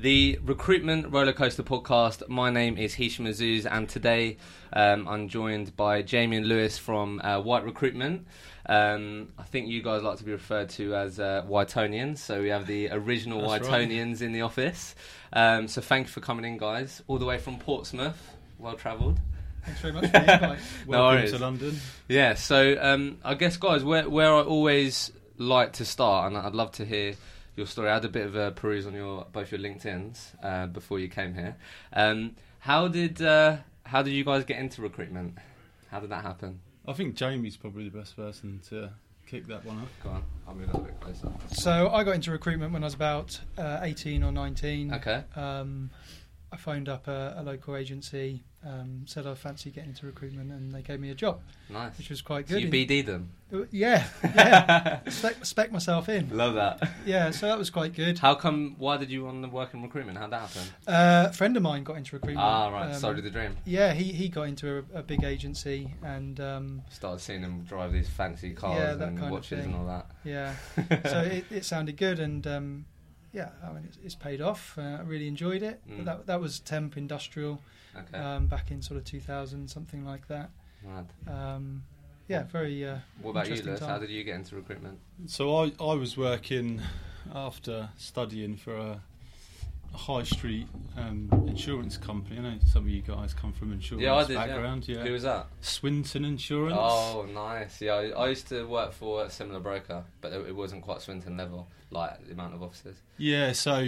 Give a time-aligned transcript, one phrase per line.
[0.00, 2.28] the Recruitment Rollercoaster Podcast.
[2.28, 4.36] My name is Hisham Azuz, and today
[4.72, 8.24] um, I'm joined by Jamie and Lewis from uh, White Recruitment.
[8.66, 12.48] Um, I think you guys like to be referred to as uh, Whiteonians, so we
[12.50, 14.94] have the original That's Whiteonians in the office.
[15.32, 18.36] Um, so thank you for coming in, guys, all the way from Portsmouth.
[18.58, 19.18] Well travelled.
[19.64, 20.58] Thanks very much for the invite.
[20.86, 21.32] No Welcome worries.
[21.32, 21.80] to London.
[22.06, 26.54] Yeah, so um, I guess, guys, where where I always like to start, and I'd
[26.54, 27.16] love to hear
[27.58, 27.90] your story.
[27.90, 31.08] I had a bit of a peruse on your both your LinkedIn's uh, before you
[31.08, 31.56] came here.
[31.92, 35.36] Um, how did uh, how did you guys get into recruitment?
[35.90, 36.60] How did that happen?
[36.86, 38.90] I think Jamie's probably the best person to
[39.26, 39.90] kick that one off.
[40.02, 41.30] Go on, I'll move a little bit closer.
[41.48, 44.94] So I got into recruitment when I was about uh, 18 or 19.
[44.94, 45.22] Okay.
[45.36, 45.90] Um,
[46.50, 50.72] I phoned up a, a local agency, um, said I fancy getting into recruitment, and
[50.74, 51.40] they gave me a job,
[51.70, 51.96] Nice.
[51.96, 52.64] which was quite So good.
[52.64, 53.30] you BD them.
[53.52, 55.08] Uh, yeah, yeah.
[55.08, 56.36] spec, spec myself in.
[56.36, 56.90] Love that.
[57.06, 58.18] Yeah, so that was quite good.
[58.18, 58.74] How come?
[58.78, 60.18] Why did you want to work in recruitment?
[60.18, 60.62] How'd that happen?
[60.86, 62.44] Uh, a friend of mine got into recruitment.
[62.46, 62.88] Ah, right.
[62.90, 63.56] Um, Started the dream.
[63.64, 67.92] Yeah, he, he got into a, a big agency, and um, Started seeing them drive
[67.92, 69.72] these fancy cars Yeah, that and kind of watches thing.
[69.72, 70.10] and all that.
[70.24, 70.54] yeah,
[71.08, 72.84] so it, it sounded good, and um,
[73.32, 74.76] yeah, I mean it's, it's paid off.
[74.76, 75.80] Uh, I really enjoyed it.
[75.88, 75.98] Mm.
[75.98, 77.62] But that that was temp industrial
[77.98, 78.18] Okay.
[78.18, 80.50] um, back in sort of 2000, something like that.
[80.84, 81.06] Mad.
[81.26, 81.82] Um,
[82.28, 82.84] yeah, very.
[82.86, 83.80] Uh, What about you, Lewis?
[83.80, 83.88] time.
[83.88, 84.98] How did you get into recruitment?
[85.26, 86.80] So I, I was working
[87.34, 89.00] after studying for a,
[89.94, 92.38] a high street um, insurance company.
[92.38, 94.46] I know some of you guys come from insurance Yeah, I did, yeah.
[94.46, 94.86] background.
[94.86, 95.02] Yeah.
[95.02, 95.46] Who was that?
[95.62, 96.76] Swinton Insurance.
[96.78, 97.80] Oh, nice.
[97.80, 101.00] Yeah, I, I used to work for a similar broker, but it, it wasn't quite
[101.00, 102.98] Swinton level, like the amount of offices.
[103.16, 103.82] Yeah, so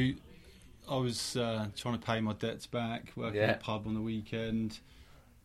[0.88, 3.48] I was uh, trying to pay my debts back, working Yeah.
[3.50, 4.78] at a pub on the weekend.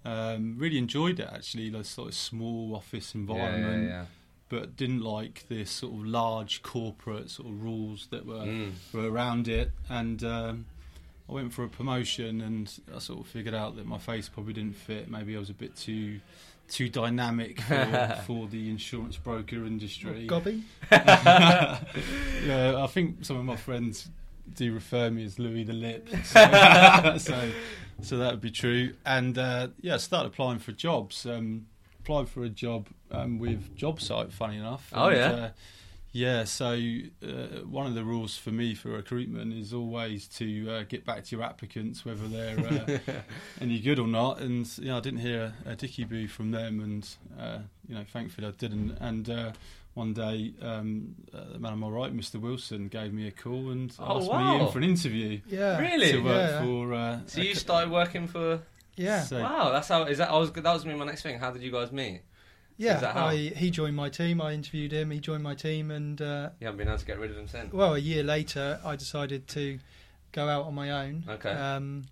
[0.03, 4.05] Um, really enjoyed it actually, like sort of small office environment, Yeah,
[4.49, 8.45] but didn't like this sort of large corporate sort of rules that were.
[8.45, 8.71] Mm.
[8.93, 10.65] were around it, and um,
[11.27, 14.53] I went for a promotion, and I sort of figured out that my face probably
[14.53, 15.09] didn't fit.
[15.09, 16.19] Maybe I was a bit too
[16.67, 20.25] too dynamic for, for the insurance broker industry.
[20.27, 20.63] Gobby.
[20.91, 21.79] yeah,
[22.83, 24.09] I think some of my friends
[24.53, 27.51] do refer me as Louis the Lip, so so,
[28.01, 28.93] so that would be true.
[29.05, 31.25] And uh, yeah, start applying for jobs.
[31.25, 31.67] Um,
[31.99, 34.91] applied for a job um, with JobSite, funny enough.
[34.93, 35.31] Oh, yeah?
[35.31, 35.49] uh,
[36.11, 36.79] yeah, so
[37.23, 41.25] uh, one of the rules for me for recruitment is always to uh, get back
[41.25, 43.13] to your applicants, whether they're uh,
[43.61, 44.39] any good or not.
[44.39, 47.57] And you know, I didn't hear a, a dicky boo from them, and uh,
[47.87, 48.97] you know, thankfully I didn't.
[49.01, 49.51] And uh,
[49.95, 52.39] one day, um, uh, the man on my right, Mr.
[52.39, 54.57] Wilson, gave me a call and Oh, asked wow.
[54.59, 55.79] me in for an interview Yeah.
[55.79, 56.11] Really?
[56.11, 56.63] to work Yeah.
[56.63, 56.93] for.
[56.93, 58.61] Uh, So you started working for?
[58.97, 59.21] Yeah.
[59.23, 60.03] so- Wow, that's how.
[60.03, 60.29] Is that?
[60.29, 60.51] I was.
[60.51, 61.39] That was gonna my next thing.
[61.39, 62.21] How did you guys meet?
[62.77, 62.97] Yeah.
[62.97, 63.03] Is?
[63.03, 64.41] I, he joined my team.
[64.41, 65.09] I interviewed him.
[65.11, 67.47] He joined my team, and uh, You haven't been able to get rid of him
[67.47, 67.71] since.
[67.73, 69.79] well, a year later, I decided to
[70.33, 71.23] go out on my own.
[71.27, 71.49] Okay.
[71.51, 72.03] Um,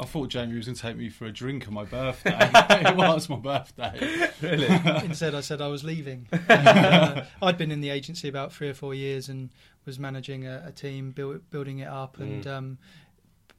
[0.00, 2.32] I thought Jamie was going to take me for a drink on my birthday.
[2.90, 4.30] it was my birthday.
[4.40, 4.64] really?
[5.04, 6.26] instead, I said I was leaving.
[6.32, 9.50] And, uh, I'd been in the agency about three or four years and
[9.84, 12.56] was managing a, a team, build, building it up, and Mm.
[12.56, 12.78] um,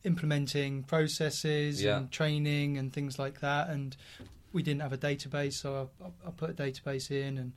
[0.03, 1.97] implementing processes Yeah.
[1.97, 3.69] and training and things like that.
[3.69, 3.95] And
[4.51, 7.53] we didn't have a database, so I, I, I put a database in and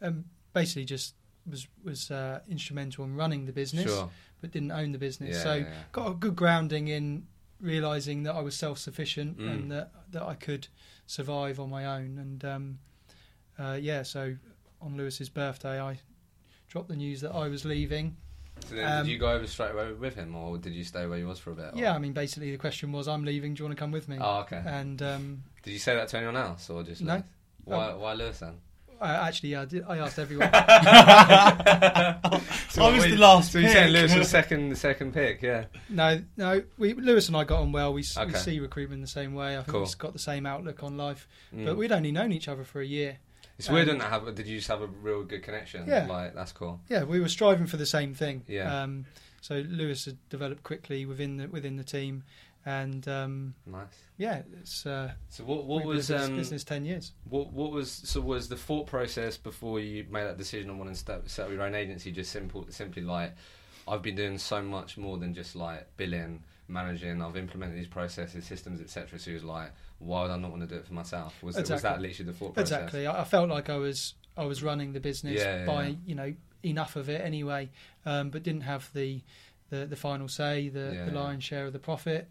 [0.00, 1.14] um, basically just
[1.46, 4.08] was was uh, instrumental in running the business, Sure.
[4.40, 5.36] but didn't own the business.
[5.36, 5.74] Yeah, so yeah, yeah.
[5.92, 7.26] got a good grounding in
[7.60, 9.50] realizing that I was self sufficient Mm.
[9.50, 10.68] and that that I could
[11.06, 12.18] survive on my own.
[12.18, 12.78] And um,
[13.58, 14.36] uh, yeah, so
[14.80, 15.98] on Lewis's birthday, I
[16.68, 18.16] dropped the news that I was leaving.
[18.66, 21.06] So then, Um, did you go over straight away with him, or did you stay
[21.06, 21.74] where you was for a bit?
[21.74, 23.54] or- Yeah, I mean, basically the question was, "I'm leaving.
[23.54, 24.62] Do you want to come with me?" Oh, okay.
[24.66, 27.14] And um, Did you say that to anyone else, or just No.
[27.14, 27.24] Lewis?
[27.64, 27.92] Why?
[27.94, 28.60] Why Lewis then?
[29.00, 30.50] I, actually, yeah, I, did, I asked everyone.
[30.54, 32.18] I
[32.76, 33.94] was the last So you saying pick.
[33.94, 35.42] Lewis was second, the second pick?
[35.42, 35.66] Yeah.
[35.88, 37.92] no, no, we Lewis and I got on well.
[37.92, 39.54] We, s we see recruitment the same way.
[39.54, 39.80] I think Cool.
[39.82, 41.64] we've got the same outlook on life, Mm.
[41.66, 43.18] but we'd only known each other for a year.
[43.58, 44.10] It's weird, um, isn't it?
[44.10, 45.84] Have, did you just have a real good connection?
[45.86, 46.06] Yeah.
[46.06, 46.80] Like that's cool.
[46.88, 48.44] Yeah, we were striving for the same thing.
[48.48, 48.82] Yeah.
[48.82, 49.04] Um,
[49.42, 52.24] so Lewis had developed quickly within the within the team,
[52.66, 53.86] and um, Nice.
[54.18, 55.64] yeah, it's uh, So what?
[55.64, 57.12] What was this um, business ten years.
[57.28, 60.94] What what was so was the thought process before you made that decision on wanting
[60.94, 63.34] to start, set up your own agency just simple simply like
[63.88, 67.22] I've been doing so much more than just like billing, managing.
[67.22, 69.18] I've implemented these processes, systems, etc.
[69.18, 71.42] So it was like, why would I not want to do it for myself?
[71.42, 72.08] Was was that Exactly.
[72.08, 72.78] literally the thought process?
[72.78, 73.06] Exactly.
[73.06, 75.94] I, I felt like I was I was running the business Yeah, yeah, by yeah.
[76.06, 77.70] you know enough of it anyway,
[78.04, 79.22] um, but didn't have the
[79.70, 81.20] the, the final say, the, Yeah, the yeah.
[81.20, 82.28] lion's share of the profit,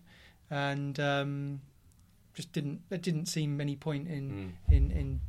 [0.50, 1.62] and um,
[2.34, 5.20] just didn't there didn't seem any point in Mm, in, in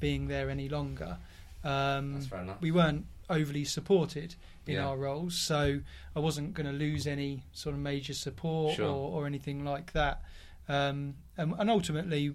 [0.00, 1.18] being there any longer.
[1.62, 2.60] Um, that's fair enough.
[2.60, 4.34] we weren't overly supported
[4.66, 4.86] in Yeah.
[4.88, 5.80] our roles, so
[6.14, 8.86] I wasn't going to lose any sort of major support Sure.
[8.88, 10.22] or, or anything like that.
[10.68, 12.34] Um, and, and ultimately,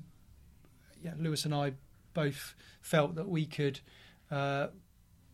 [1.03, 1.73] yeah, Lewis and I
[2.13, 3.79] both felt that we could
[4.31, 4.67] uh,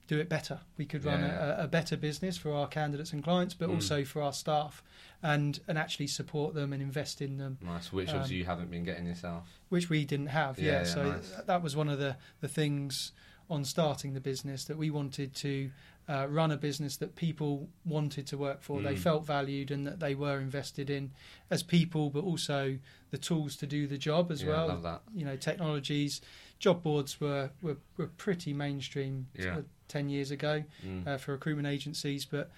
[0.08, 0.60] do it better.
[0.78, 1.62] We could run Yeah.
[1.62, 3.76] a, a better business for our candidates and clients, but Mm.
[3.76, 4.84] also for our staff,
[5.24, 8.70] and and actually support them and invest in them Nice, which Um, obviously you haven't
[8.70, 9.48] been getting yourself.
[9.70, 10.60] which we didn't have.
[10.60, 11.30] Yeah, Yeah, so nice.
[11.32, 13.12] th- that was one of the the things
[13.50, 15.72] on starting the business that we wanted to
[16.08, 18.80] uh, run a business that people wanted to work for.
[18.82, 19.00] They Mm.
[19.00, 21.12] felt valued and that they were invested in
[21.50, 22.78] as people, but also
[23.10, 24.68] the tools to do the job as yeah, well.
[24.68, 25.02] Love that.
[25.16, 26.22] You know, technologies,
[26.60, 29.62] job boards were were, were pretty mainstream Yeah.
[29.86, 31.08] Sort of ten years ago Mm.
[31.08, 32.50] uh, for recruitment agencies, but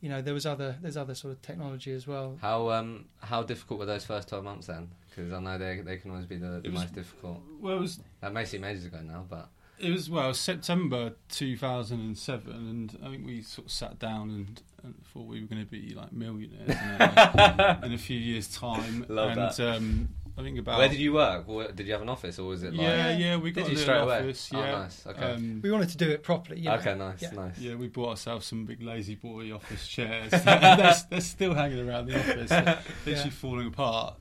[0.00, 2.38] you know there was other there's other sort of technology as well.
[2.40, 4.90] How um how difficult were those first twelve months then?
[5.08, 7.40] Because I know they they can always be the, the was- most difficult.
[7.60, 9.48] Well, it was That may seem ages ago now, but
[9.78, 14.94] It was well September 2007, and I think we sort of sat down and, and
[15.06, 19.04] thought we were going to be like millionaires in a, in a few years' time.
[19.08, 19.60] Love and that.
[19.60, 20.08] Um,
[20.40, 21.46] I think about where did you work?
[21.46, 22.80] Where- Did you have an office or was it like?
[22.82, 24.18] yeah, yeah, we got Did you a straight little away?
[24.20, 24.50] office.
[24.54, 25.06] Oh, Yeah, nice.
[25.06, 25.22] Okay.
[25.22, 26.58] Um, We wanted to do it properly.
[26.60, 26.74] You know.
[26.76, 27.30] okay, nice, Yeah.
[27.32, 27.58] nice.
[27.58, 30.30] yeah, we bought ourselves some big lazy boy office chairs.
[30.44, 32.50] they're, they're still hanging around the office,
[33.06, 33.30] literally Yeah.
[33.30, 34.16] falling apart.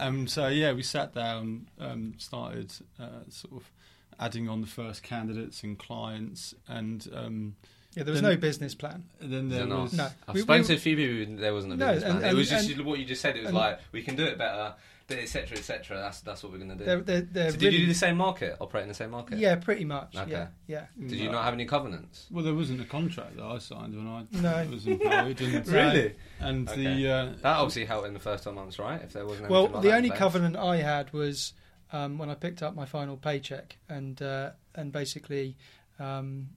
[0.00, 3.70] Um, so yeah, we sat down, um, started uh, sort of
[4.18, 7.54] adding on the first candidates and clients, and um,
[7.94, 9.04] Yeah, there was Then- no business plan.
[9.20, 9.82] then Is there it not?
[9.82, 10.08] was No.
[10.26, 11.36] I've We- spoken we- to a few people.
[11.36, 12.32] There wasn't a No, business and- plan.
[12.34, 13.36] it was and- just what you just said.
[13.36, 14.74] It was and- like we can do it better,
[15.16, 15.96] etc., etc.
[15.98, 16.84] That's that's what we're gonna do.
[16.84, 19.38] They're, they're, they're so did you do the same market, operate in the same market?
[19.38, 20.16] Yeah, pretty much.
[20.16, 20.30] Okay.
[20.32, 20.84] Yeah, yeah.
[21.00, 22.26] Did you not have any covenants?
[22.30, 24.70] Well, there wasn't a contract that I signed when I No.
[24.70, 25.40] was employed.
[25.58, 26.14] And, Really?
[26.40, 26.82] and Okay.
[26.82, 29.00] the uh, That obviously helped in the first two months, right?
[29.00, 29.48] If there wasn't.
[29.48, 31.54] Well, like the only covenant I had was
[31.92, 35.56] um, when I picked up my final paycheck, and uh, and basically,
[35.98, 36.48] um,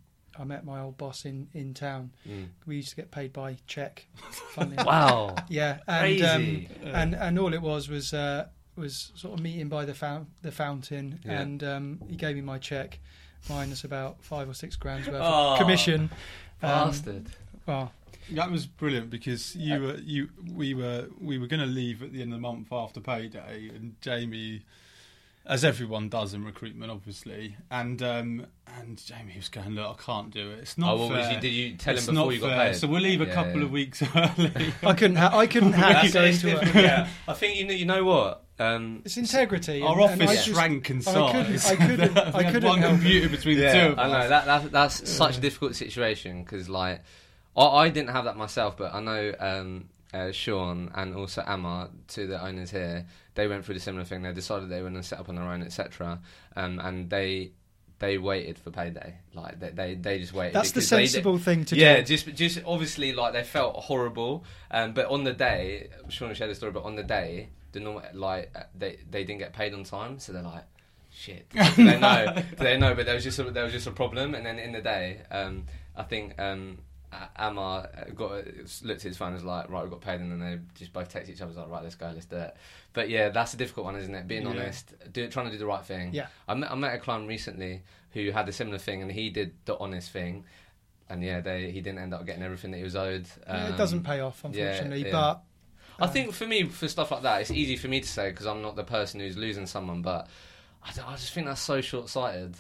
[0.42, 2.12] I met my old boss in, in town.
[2.28, 2.48] Mm.
[2.66, 4.08] We used to get paid by check.
[4.54, 4.84] funnily.
[4.84, 5.36] Wow.
[5.50, 6.70] Yeah, and um, Crazy.
[6.84, 10.52] and and all it was was uh, was sort of meeting by the fount- the
[10.52, 11.42] fountain, Yeah.
[11.42, 13.00] and um, he gave me my check,
[13.50, 16.10] minus about five or six grand's worth Oh, of commission.
[16.64, 17.26] Um, Bastard.
[17.68, 17.92] well,
[18.32, 22.14] that was brilliant because you were you we were we were going to leave at
[22.14, 24.64] the end of the month after payday, and Jamie,
[25.46, 28.46] as everyone does in recruitment, obviously, and um,
[28.80, 30.60] and Jamie was going, look, I can't do it.
[30.60, 31.34] It's not oh, well, was fair.
[31.36, 32.68] you, did you tell it's him before not you got fair.
[32.72, 32.76] paid?
[32.80, 33.64] So we'll leave a Yeah, couple yeah.
[33.66, 34.74] of weeks early.
[34.84, 36.60] I couldn't ha- I couldn't hack That's- go it's into it.
[36.66, 37.08] different, yeah.
[37.28, 37.74] I think you know.
[37.74, 38.44] You know what?
[38.60, 39.82] Um, It's integrity.
[39.82, 41.32] Our and- and office I just- shrank in I size.
[41.32, 42.96] couldn't- I couldn't- I couldn't one help it.
[42.98, 46.44] computer between the yeah, two of I know that, that that's such a difficult situation
[46.44, 47.02] because like
[47.58, 51.90] I, I didn't have that myself, but I know um, uh, Sean and also Emma,
[52.08, 54.22] two of the owners here, they went through the similar thing.
[54.22, 56.19] They decided they were going to set up on their own, etc.
[56.56, 57.51] Um, and they
[58.00, 59.16] they waited for payday.
[59.33, 60.54] Like they they, they just waited.
[60.54, 62.00] That's the sensible thing to yeah, do.
[62.00, 66.51] Yeah, just just obviously like they felt horrible, um, but on the day, Sean shared
[66.51, 69.74] the story, but on the day, the normal like uh, they they didn't get paid
[69.74, 70.66] on time, so they're like,
[71.12, 71.48] shit.
[71.75, 72.36] They know?
[72.57, 72.95] They know?
[72.95, 75.22] But there was just a, there was just a problem, and then in the day,
[75.30, 76.80] um, I think um,
[77.36, 78.31] Amar got
[78.84, 80.94] looked at his phone and was like, right, we got paid, and then they just
[80.94, 82.56] both text each other, was like, right, let's go, let's do it.
[82.94, 84.28] But yeah, that's a difficult one, isn't it?
[84.28, 84.50] Being Yeah.
[84.50, 86.13] honest, do, trying to do the right thing.
[86.13, 86.28] Yeah.
[86.48, 89.54] I met, I met a client recently who had a similar thing, and he did
[89.66, 90.46] the honest thing.
[91.10, 93.28] And yeah, they, he didn't end up getting everything that he was owed.
[93.46, 95.04] Yeah, Um, it doesn't pay off, unfortunately.
[95.06, 95.12] yeah.
[95.12, 95.44] But
[96.00, 98.30] I um, think for me, for stuff like that, it's easy for me to say
[98.30, 100.02] because I'm not the person who's losing someone.
[100.02, 100.28] But
[100.81, 102.56] I, I just think that's so short-sighted,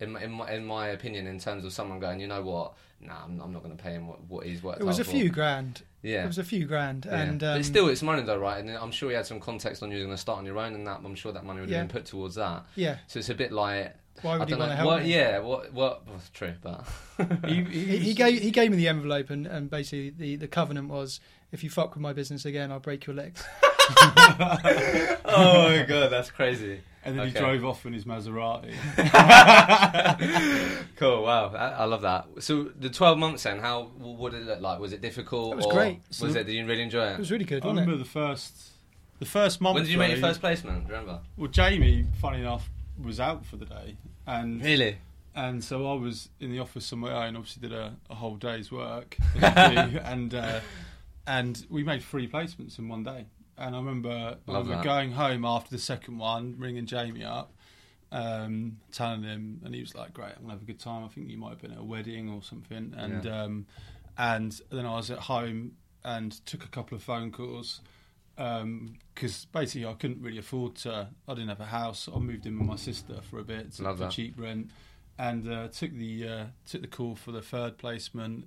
[0.00, 2.74] in my, in my in my opinion, in terms of someone going, you know what?
[3.00, 4.80] Nah, I'm, I'm not going to pay him what, what he's worth.
[4.80, 5.82] it was a few grand.
[6.02, 6.24] Yeah.
[6.24, 7.20] It was a few grand, yeah.
[7.20, 8.58] and um, but still, it's money though, right?
[8.64, 10.58] And I'm sure you had some context on you were going to start on your
[10.58, 11.82] own, and that I'm sure that money would have Yeah.
[11.82, 12.64] been put towards that.
[12.74, 12.98] yeah.
[13.06, 14.72] So it's a bit like Why I would he don't want know.
[14.72, 15.12] to help what, me?
[15.14, 16.06] Yeah, what what?
[16.06, 16.86] Well, true, but
[17.46, 20.88] He, He, he gave he gave me the envelope, and, and basically the, the covenant
[20.88, 21.20] was,
[21.52, 23.42] if you fuck with my business again, I'll break your legs.
[23.90, 26.80] oh my god, that's crazy.
[27.06, 27.38] And then Okay.
[27.38, 28.74] he drove off in his Maserati.
[30.96, 31.22] cool.
[31.24, 32.26] Wow, I, I love that.
[32.40, 34.78] So the twelve months then, how what did it look like?
[34.80, 35.52] Was it difficult?
[35.52, 36.00] It was or great.
[36.20, 36.46] Was it?
[36.46, 37.18] Did you really enjoy It it?
[37.18, 38.04] was really good, I wasn't remember it?
[38.04, 38.70] the first,
[39.18, 39.74] the first month.
[39.74, 40.86] When did you make your first placement?
[40.86, 41.20] Do you remember?
[41.36, 42.68] Well, Jamie, funny enough,
[43.02, 43.96] was out for the day,
[44.26, 44.98] and Really?
[45.34, 48.72] and so I was in the office somewhere and obviously did a, a whole day's
[48.72, 50.60] work, as you do, and uh,
[51.26, 53.26] and we made three placements in one day.
[53.58, 57.52] And I remember, I remember going home after the second one, ringing Jamie up,
[58.12, 61.04] um, telling him, and he was like, "Great, I'm gonna have a good time.
[61.04, 63.42] I think you might have been at a wedding or something." And Yeah.
[63.42, 63.66] um,
[64.18, 65.72] and then I was at home
[66.04, 67.80] and took a couple of phone calls
[68.36, 71.08] because basically I couldn't really afford to.
[71.26, 72.08] I didn't have a house.
[72.14, 74.12] I moved in with my sister for a bit Love for that.
[74.12, 74.70] cheap rent,
[75.18, 78.46] and uh, took the uh, took the call for the third placement.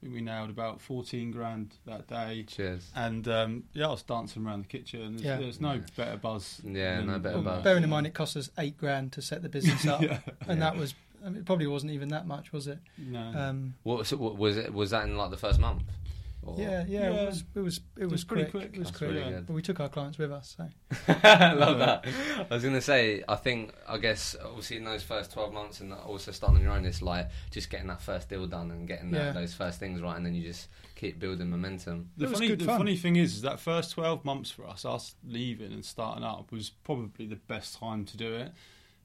[0.00, 2.44] I think we nailed about fourteen grand that day.
[2.48, 2.90] Cheers.
[2.96, 5.16] And um, yeah, I was dancing around the kitchen.
[5.16, 5.36] There's, Yeah.
[5.36, 5.80] there's no Yeah.
[5.96, 6.60] better buzz.
[6.64, 7.64] Yeah, than- no better Well, buzz.
[7.64, 10.20] bearing in mind, it cost us eight grand to set the business up, yeah.
[10.48, 10.70] and Yeah.
[10.70, 12.78] that was I mean, it probably wasn't even that much, was it?
[12.96, 13.20] No.
[13.20, 14.72] Um, What, so what was it?
[14.72, 15.82] Was that in like the first month?
[16.42, 17.10] Or- yeah, yeah, Yeah.
[17.22, 17.44] It was.
[17.54, 17.80] It was.
[17.98, 18.62] It was, was pretty quick.
[18.62, 18.74] quick.
[18.74, 19.10] It was That's quick.
[19.10, 19.46] really good.
[19.46, 20.56] But we took our clients with us.
[20.56, 20.68] So
[21.22, 22.06] I love that.
[22.50, 25.80] I was going to say, I think, I guess, obviously in those first 12 months
[25.80, 28.88] and also starting on your own, it's like just getting that first deal done and
[28.88, 29.32] getting Yeah.
[29.32, 32.10] those first things right, and then you just keep building momentum.
[32.16, 32.78] The funny, the fun.
[32.78, 36.50] funny thing is, is that first twelve months for us, us leaving and starting up,
[36.52, 38.52] was probably the best time to do it.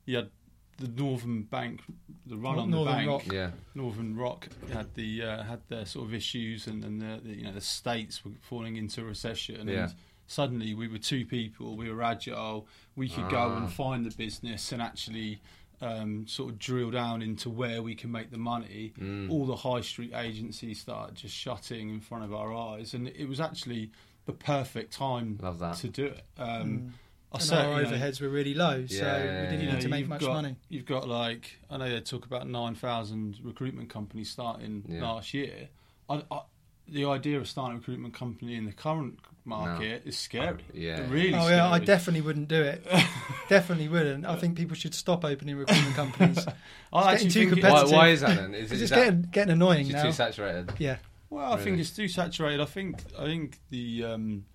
[0.06, 0.30] You had
[0.77, 1.82] the Northern Bank,
[2.25, 3.34] the run Nor- on Northern the bank, Rock.
[3.34, 3.51] Yeah.
[3.75, 7.44] Northern Rock had the uh, had their sort of issues, and, and the, the you
[7.44, 9.84] know the states were falling into recession, Yeah.
[9.86, 9.94] and
[10.27, 13.58] suddenly we were two people, we were agile, we could go Ah.
[13.58, 15.41] and find the business and actually.
[15.82, 19.29] Um, sort of drill down into where we can make the money, Mm.
[19.29, 23.27] all the high street agencies started just shutting in front of our eyes, and it
[23.27, 23.91] was actually
[24.25, 25.75] the perfect time Love that.
[25.79, 26.24] to do it.
[26.38, 26.48] Um,
[26.79, 26.91] mm.
[27.36, 29.65] I and our certainly, you know, overheads were really low, so Yeah, yeah, we didn't
[29.68, 29.74] yeah.
[29.74, 30.56] need to make you've much got, money.
[30.70, 35.04] You've got like I know they talk about nine thousand recruitment companies starting Yeah.
[35.04, 35.70] last year.
[36.10, 36.42] I, I,
[36.88, 40.58] the idea of starting a recruitment company in the current market is scary.
[40.74, 41.01] Yeah.
[41.10, 41.34] really.
[41.34, 41.56] Oh scary.
[41.56, 42.86] yeah, I definitely wouldn't do it.
[43.50, 44.25] definitely wouldn't.
[44.25, 46.38] I think people should stop opening recruitment companies.
[46.94, 47.92] I it's getting actually too think it- Why, competitive.
[47.98, 48.54] why is that then?
[48.54, 50.04] Is, It's it just that, getting getting annoying is it now.
[50.04, 50.74] too saturated?
[50.80, 50.98] yeah,
[51.30, 52.62] Well, I think it's too saturated.
[52.62, 54.46] I think I think the um,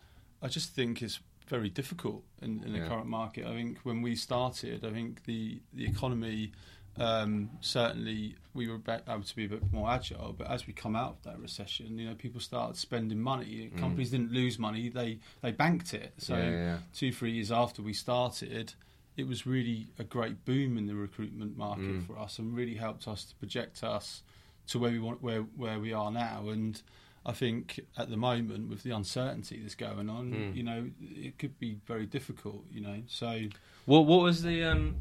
[0.42, 1.18] I just think it's
[1.50, 2.88] very difficult in, in the Yeah.
[2.88, 3.44] current market.
[3.46, 6.52] I think when we started, I think the the economy
[6.96, 10.32] um, certainly we were able to be a bit more agile.
[10.36, 13.70] But as we come out of that recession, you know, people started spending money.
[13.72, 13.78] Mm.
[13.78, 16.12] Companies didn't lose money; they they banked it.
[16.18, 18.74] So yeah, yeah, two three years after we started.
[19.16, 22.06] It was really a great boom in the recruitment market Mm.
[22.06, 24.22] for us, and really helped us to project us
[24.68, 26.48] to where we want where where we are now.
[26.48, 26.82] And
[27.26, 30.56] I think at the moment with the uncertainty that's going on, Mm.
[30.56, 32.64] you know, it could be very difficult.
[32.72, 33.42] You know, so
[33.86, 34.96] What what was the um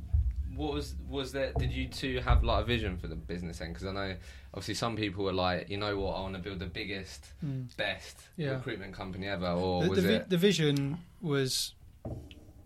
[0.55, 3.73] what was was there did you two have like a vision for the business end?
[3.73, 4.15] because I know
[4.53, 7.67] obviously some people were like you know what I want to build the biggest Mm.
[7.77, 8.51] best Yeah.
[8.55, 11.73] recruitment company ever or the, was the, it the vision was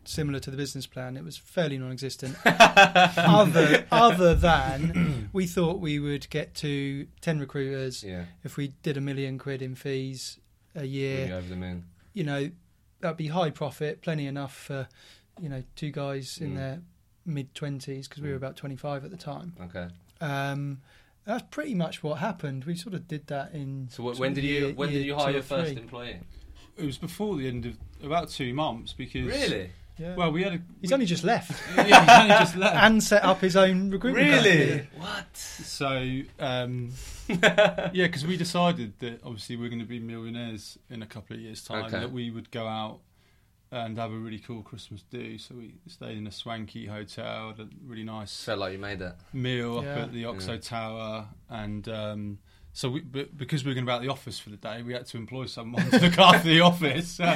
[0.05, 1.15] similar to the business plan.
[1.17, 2.35] It was fairly non-existent.
[2.45, 8.97] other other than we thought we would get to ten recruiters yeah if we did
[8.97, 10.39] a million quid in fees
[10.75, 11.35] a really year.
[11.35, 12.51] over the moon You know,
[13.01, 14.87] that'd be high profit, plenty enough for
[15.41, 16.55] you know two guys in Mm.
[16.55, 16.81] their
[17.25, 19.53] mid twenties because we were about twenty five at the time.
[19.61, 19.87] okay
[20.21, 20.81] Um,
[21.25, 22.65] that's pretty much what happened.
[22.65, 23.87] We sort of did that in.
[23.89, 26.19] so what, when of did you year- when did you hire your first employee
[26.75, 29.69] it was before the end of about two months because really
[30.03, 30.15] Yeah.
[30.15, 32.75] Well, we had a He's only just left yeah, he's only just left.
[32.75, 34.31] and set up his own recruitment.
[34.33, 34.87] company.
[34.97, 36.91] what So, um,
[37.29, 41.41] yeah, because we decided that obviously we're going to be millionaires in a couple of
[41.41, 41.99] years' time, Okay.
[41.99, 42.99] that we would go out
[43.71, 45.37] and have a really cool Christmas do.
[45.37, 49.01] So we stayed in a swanky hotel, had a really nice felt like you made
[49.01, 50.59] it meal up at the Oxo Yeah.
[50.59, 52.37] Tower, and um,
[52.75, 55.05] so we, but because we were going about the office for the day, we had
[55.05, 57.29] to employ someone to look after the office, and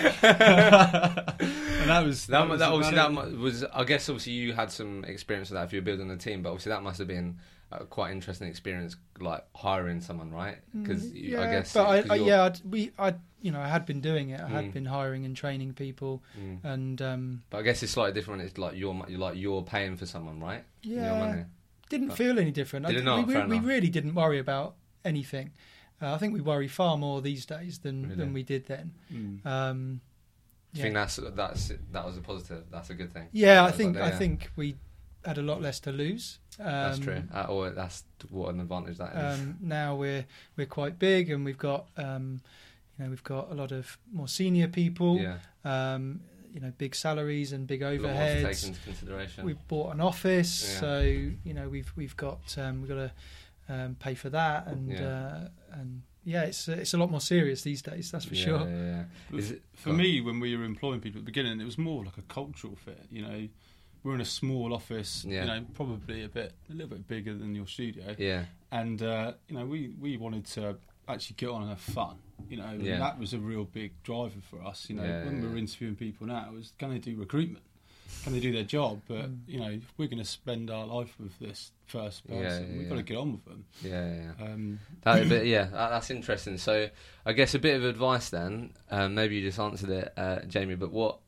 [1.89, 3.37] that was that, was that, obviously that it.
[3.37, 6.17] was I guess obviously you had some experience with that if you were building a
[6.17, 7.37] team but obviously that must have been
[7.71, 12.11] a quite interesting experience like hiring someone right because Mm, I guess but I, 'cause
[12.11, 14.39] I, yeah, I'd, we, I, you know, I had been doing it.
[14.41, 14.73] I had Mm.
[14.73, 16.59] been hiring and training people, Mm.
[16.63, 18.41] and um, But I guess it's slightly different.
[18.41, 20.63] It's like you're you're like you're paying for someone, right?
[20.81, 21.43] Your yeah, money.
[21.89, 22.85] didn't But- feel any different.
[22.87, 23.27] I Did it not?
[23.27, 24.75] We, we, we really didn't worry about
[25.07, 25.51] anything.
[26.01, 28.15] Uh, I think we worry far more these days than Really?
[28.15, 28.91] than we did then.
[29.11, 29.45] Mm.
[29.45, 30.01] Um,
[30.73, 32.63] Do you think that's that's that was a positive?
[32.71, 33.27] That's a good thing.
[33.31, 34.17] yeah, I think like, I yeah.
[34.17, 34.75] think we
[35.25, 36.39] had a lot less to lose.
[36.59, 37.23] Um, that's true.
[37.33, 39.39] Uh, or that's what an advantage that is.
[39.39, 42.41] Um, now we're we're quite big, and we've got um,
[42.97, 45.17] you know we've got a lot of more senior people.
[45.19, 46.21] yeah, Um,
[46.53, 48.67] you know, big salaries and big a lot more to take overheads.
[48.67, 49.45] into consideration.
[49.45, 50.79] We've bought an office, Yeah.
[50.79, 53.11] so you know we've we've got um, we've got to
[53.69, 55.07] um, pay for that, and Yeah.
[55.07, 55.47] uh,
[55.79, 58.11] and yeah, it's it's a lot more serious these days.
[58.11, 58.59] That's for yeah, sure.
[58.69, 59.37] Yeah, yeah.
[59.37, 62.03] Is it, For me, when we were employing people at the beginning, it was more
[62.03, 63.05] like a cultural fit.
[63.11, 63.47] You know,
[64.03, 65.25] we're in a small office.
[65.27, 65.41] Yeah.
[65.41, 69.33] You know, probably a bit, a little bit bigger than your studio, yeah, and uh,
[69.47, 70.77] you know, we we wanted to
[71.09, 72.17] actually get on and have fun.
[72.49, 72.99] You know, and Yeah.
[72.99, 74.89] that was a real big driver for us.
[74.89, 77.63] You know, Yeah, when yeah, we're interviewing people now, it was can they do recruitment?
[78.23, 79.01] Can they do their job?
[79.07, 79.39] But Mm.
[79.47, 82.89] you know, if we're going to spend our life with this first person, yeah, we've
[82.89, 83.65] got to get on with them.
[83.83, 84.31] yeah, yeah.
[84.39, 84.45] yeah.
[84.45, 86.57] Um, That, but yeah, that, that's interesting.
[86.57, 86.89] So,
[87.25, 88.71] I guess a bit of advice then.
[88.91, 90.75] Um, maybe you just answered it, uh, Jamie.
[90.75, 91.19] But what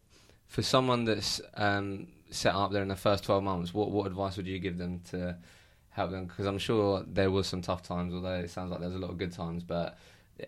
[0.48, 3.74] for someone that's um, set up there in the first twelve months?
[3.74, 5.38] What what advice would you give them to
[5.92, 6.26] help them?
[6.26, 9.12] Because I'm sure there was some tough times, although it sounds like there's a lot
[9.12, 9.64] of good times.
[9.64, 9.98] But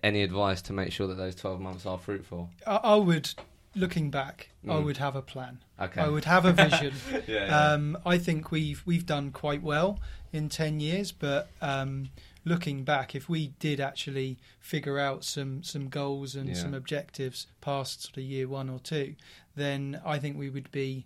[0.03, 2.49] any advice to make sure that those 12 months are fruitful?
[2.65, 3.29] I, I would,
[3.75, 4.83] looking back, I Mm.
[4.85, 5.59] would have a plan.
[5.79, 6.01] Okay.
[6.01, 6.93] I would have a vision.
[7.11, 7.71] yeah, yeah.
[7.73, 9.99] Um, I think we've we've done quite well
[10.33, 12.09] in ten years, but um,
[12.45, 16.55] looking back, if we did actually figure out some some goals and Yeah.
[16.55, 19.15] some objectives past sort of year one or two,
[19.55, 21.05] then I think we would be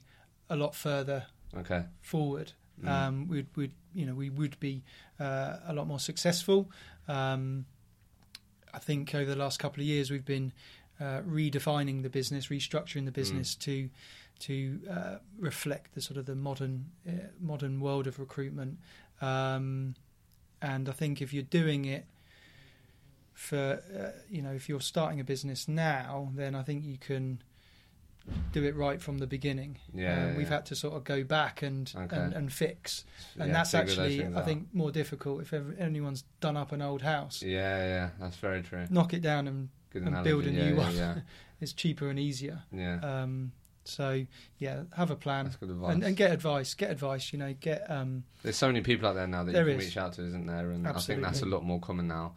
[0.49, 1.25] a lot further
[1.57, 1.85] okay.
[2.01, 2.53] forward.
[2.83, 2.89] Mm.
[2.89, 4.83] Um, we'd, would you know we would be
[5.19, 6.69] uh, a lot more successful.
[7.07, 7.65] Um,
[8.73, 10.51] I think over the last couple of years we've been
[10.99, 13.89] uh, redefining the business, restructuring the business to
[14.39, 18.77] to uh, reflect the sort of the modern uh, modern world of recruitment.
[19.21, 19.95] Um,
[20.61, 22.05] and I think if you're doing it
[23.33, 27.41] for uh, you know if you're starting a business now, then I think you can
[28.51, 29.77] do it right from the beginning.
[29.93, 30.55] Yeah, Um, we've yeah.
[30.55, 32.15] had to sort of go back and Okay.
[32.15, 33.03] and, and fix,
[33.37, 34.45] and Yeah, that's actually I out.
[34.45, 37.41] think more difficult if ever, anyone's done up an old house.
[37.43, 38.85] Yeah, yeah, that's very true.
[38.89, 40.29] Knock it down and Good and analogy.
[40.29, 40.95] build a new yeah, one.
[40.95, 41.15] Yeah,
[41.61, 42.61] it's cheaper and easier.
[42.71, 42.99] yeah.
[42.99, 43.51] Um,
[43.85, 44.25] so
[44.57, 45.93] yeah, have a plan that's good advice.
[45.93, 46.73] and, and get advice.
[46.73, 47.31] Get advice.
[47.31, 49.79] You know, get um, There's so many people out there now that There you can
[49.79, 49.85] is.
[49.87, 50.71] reach out to, isn't there?
[50.71, 52.33] And I think that's a lot more common now.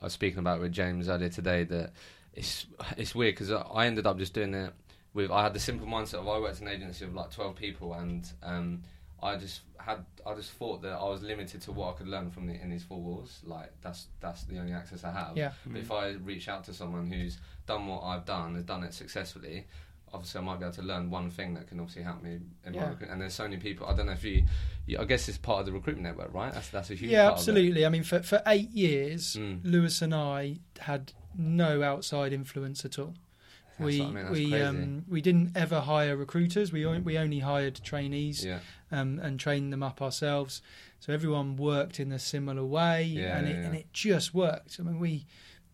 [0.00, 1.92] I was speaking about it with James earlier today that
[2.34, 2.66] it's
[2.96, 4.72] it's weird because I ended up just doing it
[5.12, 7.56] with I had the simple mindset of I worked in an agency of like 12
[7.56, 8.82] people and um,
[9.22, 12.30] I just had I just thought that I was limited to what I could learn
[12.30, 13.40] from the, in these four walls.
[13.44, 15.36] Like that's that's the only access I have.
[15.36, 18.82] yeah, But if I reach out to someone who's done what I've done, has done
[18.84, 19.66] it successfully,
[20.12, 22.72] obviously I might be able to learn one thing that can obviously help me in
[22.72, 22.88] my Yeah.
[22.90, 23.10] recruit.
[23.10, 23.86] And there's so many people.
[23.86, 24.44] I don't know if you,
[24.86, 26.52] you I guess it's part of the recruitment network, right?
[26.52, 27.10] That's that's a huge.
[27.12, 27.50] yeah, part of it.
[27.50, 27.86] absolutely.
[27.86, 29.60] I mean, for for eight years, Mm.
[29.64, 33.14] Lewis and I had no outside influence at all.
[33.78, 36.72] That's we I mean, we um, we didn't ever hire recruiters.
[36.72, 38.60] We on- we only hired trainees yeah,
[38.90, 40.62] um, and trained them up ourselves.
[41.00, 44.76] So everyone worked in a similar way, Yeah, and it and it just worked.
[44.78, 45.26] I mean, we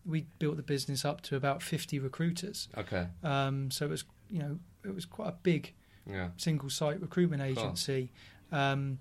[0.05, 2.67] we built the business up to about fifty recruiters.
[2.77, 5.73] okay, Um, so it was you know it was quite a big
[6.07, 8.11] yeah, single site recruitment agency.
[8.51, 8.99] Um,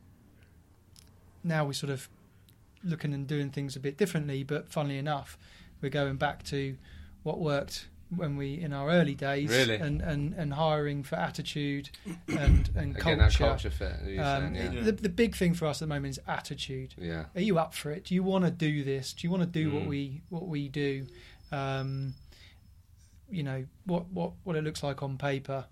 [1.45, 2.09] now we're sort of
[2.85, 5.39] looking and doing things a bit differently, but funnily enough,
[5.81, 6.77] we're going back to
[7.23, 9.77] what worked when we in our early days, Really?
[9.77, 11.91] and, and, and hiring for attitude
[12.29, 13.45] and and again that culture.
[13.45, 14.19] culture fit.
[14.19, 14.81] Um, saying, yeah.
[14.83, 16.95] the, the big thing for us at the moment is attitude.
[16.97, 18.05] yeah, Are you up for it?
[18.05, 19.13] Do you want to do this?
[19.13, 19.89] Do you want to do what Mm.
[19.89, 21.07] we what we do?
[21.53, 22.15] Um,
[23.31, 25.67] you know what what what it looks like on paper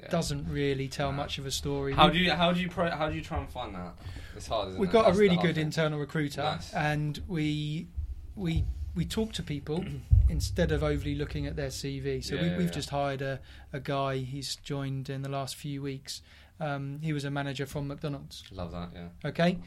[0.00, 0.08] yeah.
[0.08, 1.18] doesn't really tell Nah.
[1.18, 1.92] much of a story.
[1.92, 3.94] How do you how do you pro, how do you try and find that?
[4.36, 4.68] It's hard.
[4.70, 4.92] Isn't We've it?
[4.92, 5.66] got That's a the really good thing.
[5.66, 6.72] internal recruiter, Nice.
[6.72, 7.88] and we
[8.34, 9.84] we we talk to people
[10.28, 12.24] instead of overly looking at their CV.
[12.24, 12.72] So Yeah, we, we've yeah.
[12.72, 13.40] just hired a,
[13.72, 14.18] a guy.
[14.18, 16.22] He's joined in the last few weeks.
[16.60, 18.44] Um, he was a manager from McDonald's.
[18.52, 18.90] Love that.
[18.94, 19.58] Yeah, Okay,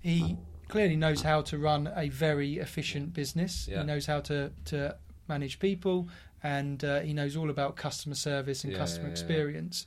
[0.00, 0.36] he
[0.68, 3.66] clearly knows how to run a very efficient business.
[3.70, 3.80] Yeah.
[3.80, 6.08] He knows how to to manage people,
[6.42, 9.12] and uh, he knows all about customer service and Yeah, customer yeah, yeah.
[9.12, 9.86] experience.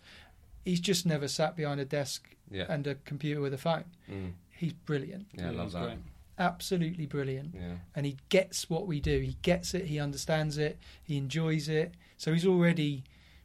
[0.66, 3.86] He's just never sat behind a desk yeah, and a computer with a phone.
[4.12, 4.32] mm.
[4.50, 5.52] He's brilliant, yeah.
[5.52, 5.84] love that.
[5.84, 5.98] great.
[6.40, 9.20] Absolutely brilliant, Yeah, and he gets what we do.
[9.20, 9.86] He gets it.
[9.86, 10.80] He understands it.
[11.04, 11.96] He enjoys it.
[12.18, 13.04] So he's already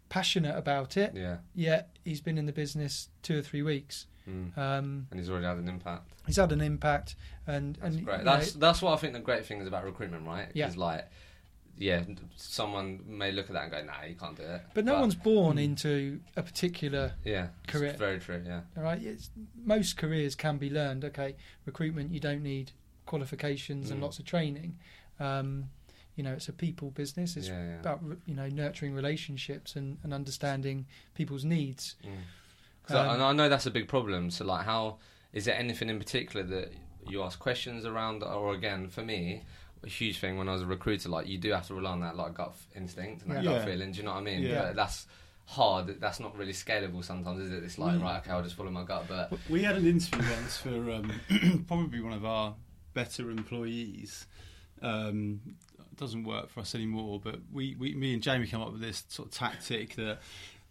[0.08, 1.12] passionate about it.
[1.14, 4.06] yeah, Yet he's been in the business two or three weeks.
[4.28, 4.56] mm.
[4.58, 6.12] Um, and he's already had an impact.
[6.26, 8.18] he's had an impact, and That's and great.
[8.18, 10.48] you know, That's that's what I think the great thing is about recruitment, right?
[10.54, 10.70] Yeah.
[10.76, 11.08] Like,
[11.78, 12.04] yeah,
[12.36, 15.14] someone may look at that and go, "Nah, you can't do it." but no one's
[15.14, 15.64] born Mm.
[15.64, 17.14] into a particular.
[17.24, 17.94] yeah it's career.
[17.94, 18.42] very true.
[18.46, 19.30] Yeah, All right, it's,
[19.64, 21.04] most careers can be learned.
[21.06, 22.72] Okay, recruitment you don't need
[23.16, 24.04] qualifications and Mm.
[24.04, 24.78] lots of training.
[25.20, 25.70] Um,
[26.16, 27.36] you know, it's a people business.
[27.36, 27.80] It's yeah, yeah.
[27.80, 31.96] about you know nurturing relationships and, and understanding people's needs.
[32.04, 32.08] Mm.
[32.84, 34.30] 'Cause I, Um, and I know that's a big problem.
[34.30, 34.98] So, like, how
[35.32, 36.72] is there anything in particular that
[37.08, 39.42] you ask questions around, or again, for me,
[39.84, 42.00] a huge thing when I was a recruiter, like you do have to rely on
[42.00, 43.52] that like gut instinct and that Yeah.
[43.58, 43.92] gut feeling.
[43.92, 44.42] Do you know what I mean?
[44.42, 44.62] Yeah.
[44.62, 45.06] But that's
[45.46, 46.00] hard.
[46.00, 47.62] That's not really scalable sometimes, is it?
[47.64, 49.04] It's like We- right, okay, I'll just follow my gut.
[49.08, 51.06] But We had an interview once for um,
[51.68, 52.54] probably one of our
[52.94, 54.26] better employees.
[54.80, 55.40] Um,
[55.96, 59.04] doesn't work for us anymore, but we, we, me and Jamie came up with this
[59.08, 60.18] sort of tactic that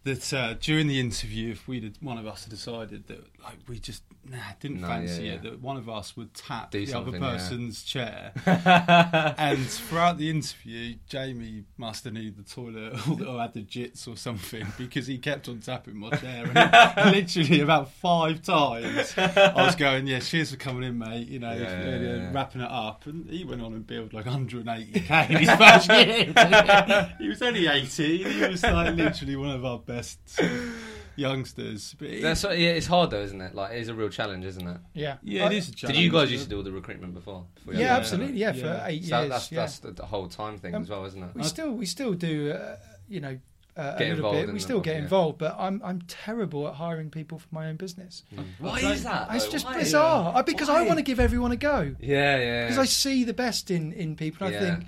[0.04, 3.58] that uh, during the interview, if we did, one of us had decided that like
[3.68, 6.84] we just nah, didn't No, fancy yeah, it, that one of us would tap Do
[6.84, 7.30] the other something, yeah.
[7.32, 8.32] person's chair.
[9.38, 14.08] and throughout the interview, Jamie must have needed the toilet or, or had the jits
[14.08, 16.50] or something because he kept on tapping my chair.
[16.52, 21.38] And literally about five times, I was going, "Yeah, cheers for coming in, mate." You
[21.38, 22.32] know, Yeah, yeah, yeah, yeah.
[22.32, 27.14] wrapping it up, and he went on and billed like 180k in his first year.
[27.18, 28.30] he was only 18.
[28.30, 29.91] He was like literally one of our best.
[31.16, 31.94] youngsters.
[31.98, 33.54] But it- That's, yeah, it's hard though, isn't it?
[33.54, 34.78] Like, it is a real challenge, isn't it?
[34.94, 35.96] Yeah, yeah, I- it is a challenge.
[35.96, 37.46] Did you guys used to do all the recruitment before?
[37.54, 38.38] before you Yeah, had the absolutely.
[38.38, 38.62] Yeah, Yeah.
[38.62, 39.28] for eight So years.
[39.30, 39.60] that's yeah.
[39.60, 41.34] that's the, the whole time thing Um, as well, isn't it?
[41.34, 42.76] we still we still do uh,
[43.08, 43.38] you know
[43.74, 44.42] uh, Get a little involved bit.
[44.44, 45.02] in We the- still get yeah.
[45.02, 48.22] involved, but I'm I'm terrible at hiring people for my own business.
[48.34, 48.44] Mm.
[48.58, 49.28] Why Why- is that?
[49.34, 49.50] It's though?
[49.52, 49.78] just Why?
[49.78, 50.86] bizarre I- because I Why?
[50.88, 52.64] want to give everyone a go Yeah, yeah.
[52.66, 54.46] because I see the best in in people.
[54.46, 54.60] I Yeah.
[54.60, 54.84] think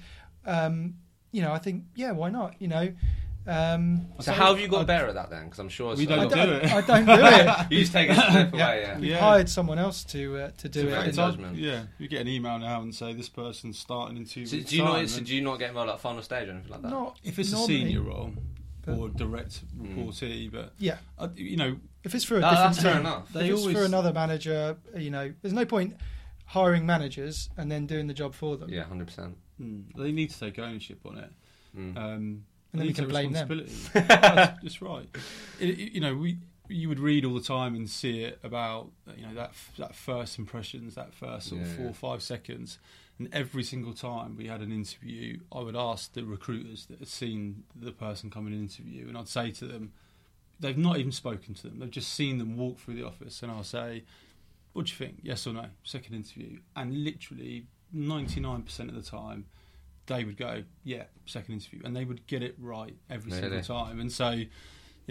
[0.47, 0.95] um,
[1.33, 2.93] you know I think yeah why not you know.
[3.47, 5.45] Um, So how have you got better at that then?
[5.45, 6.73] Because I'm sure We it's- don't I do don't, it.
[6.73, 7.67] I don't do it.
[7.71, 8.67] you just take a step Yeah.
[8.69, 8.81] away.
[8.83, 8.99] Yeah.
[8.99, 9.19] We've Yeah.
[9.21, 10.91] hired someone else to uh, to do To it.
[10.93, 11.57] make and- judgment.
[11.59, 14.71] Yeah, you get an email now and say this person's starting in two So weeks'
[14.71, 15.09] do you time, not?
[15.11, 16.91] So and do you not get involved at final stage or anything like that?
[16.91, 18.33] Not if it's a senior role
[18.87, 19.97] But- or direct Mm.
[20.07, 23.01] reportee, but Yeah, uh, you know, if it's for a No, different that's fair team,
[23.03, 23.27] enough.
[23.29, 25.97] if They it's always- for another manager, you know, there's no point
[26.47, 28.71] hiring managers and then doing the job for them.
[28.71, 29.37] Yeah, hundred percent.
[29.61, 31.31] mm, they need to take ownership on it.
[31.77, 31.97] Mm.
[31.97, 33.69] Um, And then they we can blame take them.
[33.95, 35.09] that's, that's right.
[35.61, 38.91] It, it- you know, we you would read all the time and see it about
[39.17, 41.91] you know that that first impressions, that first sort of Yeah, four yeah.
[41.91, 42.79] or five seconds,
[43.19, 47.09] and every single time we had an interview, I would ask the recruiters that had
[47.09, 49.93] seen the person come in an interview, and I'd say to them,
[50.59, 53.53] they've not even spoken to them, they've just seen them walk through the office, and
[53.53, 54.03] I'll say,
[54.73, 55.19] "What do you think?
[55.23, 59.45] Yes or no?" Second interview, and literally ninety nine percent of the time
[60.07, 63.43] they would go, yeah, second interview, and they would get it right every Really?
[63.43, 64.01] single time.
[64.01, 64.49] And so, you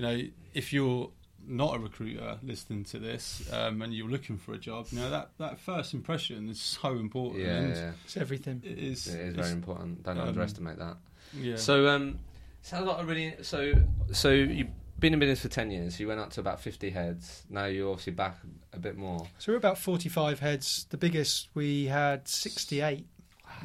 [0.03, 0.21] know,
[0.53, 1.09] if you're
[1.45, 5.09] not a recruiter listening to this um, and you're looking for a job, you know
[5.09, 7.43] that that first impression is so important.
[7.43, 8.61] Yeah, and yeah, It's everything.
[8.65, 9.07] It is.
[9.07, 10.03] it is it's- very important.
[10.03, 10.97] Don't um, underestimate that.
[11.35, 11.55] Yeah.
[11.57, 12.19] So, um,
[12.61, 13.73] sounds like a really so.
[14.11, 14.67] So you've
[14.99, 15.99] been in business for ten years.
[15.99, 17.43] You went up to about fifty heads.
[17.49, 18.37] Now you're obviously back
[18.71, 19.27] a bit more.
[19.37, 20.85] So we're about 45 heads.
[20.89, 23.05] The biggest we had 68.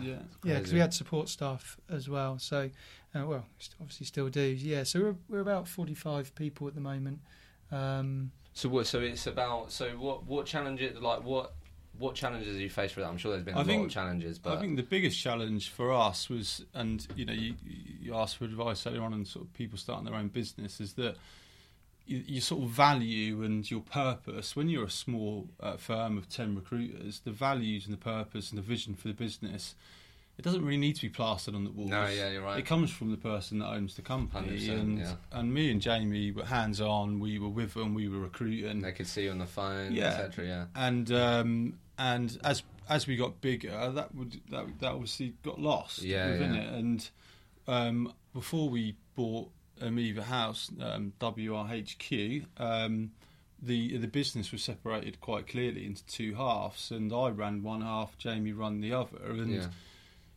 [0.00, 0.16] Yeah.
[0.44, 2.38] Yeah, because we had support staff as well.
[2.38, 2.70] So,
[3.14, 3.44] uh, well,
[3.80, 4.42] obviously still do.
[4.42, 7.20] Yeah, so we're we're about 45 people at the moment.
[7.70, 8.86] Um, So what?
[8.86, 9.70] So it's about.
[9.72, 10.24] So what?
[10.24, 11.00] What challenges?
[11.00, 11.54] Like what?
[11.98, 13.08] What challenges have you faced for that?
[13.08, 15.18] I'm sure there's been a I lot think- of challenges, but I think the biggest
[15.20, 17.54] challenge for us was, and you know, you,
[18.00, 20.92] you asked for advice earlier on, and sort of people starting their own business, is
[20.92, 21.18] that you,
[22.08, 24.56] your sort of value and your purpose.
[24.56, 28.58] When you're a small uh, firm of ten recruiters, the values and the purpose and
[28.58, 29.74] the vision for the business,
[30.38, 31.90] it doesn't really need to be plastered on the walls.
[31.90, 32.58] no, yeah, you're right.
[32.58, 35.14] It comes from the person that owns the company, and yeah.
[35.32, 37.20] and me and Jamie were hands on.
[37.20, 37.92] We were with them.
[37.94, 40.04] We were recruiting, they could see you on the phone, Yeah.
[40.06, 40.46] etc.
[40.46, 40.64] Yeah.
[40.74, 46.02] and um, and as as we got bigger, that would that that obviously got lost
[46.02, 46.60] Yeah, within yeah.
[46.62, 46.68] it.
[46.74, 47.10] And
[47.66, 53.10] um, before we bought Amoeba House, um, WRHQ, um,
[53.60, 58.16] the the business was separated quite clearly into two halves, and I ran one half,
[58.18, 59.18] Jamie ran the other.
[59.32, 59.68] And Yeah.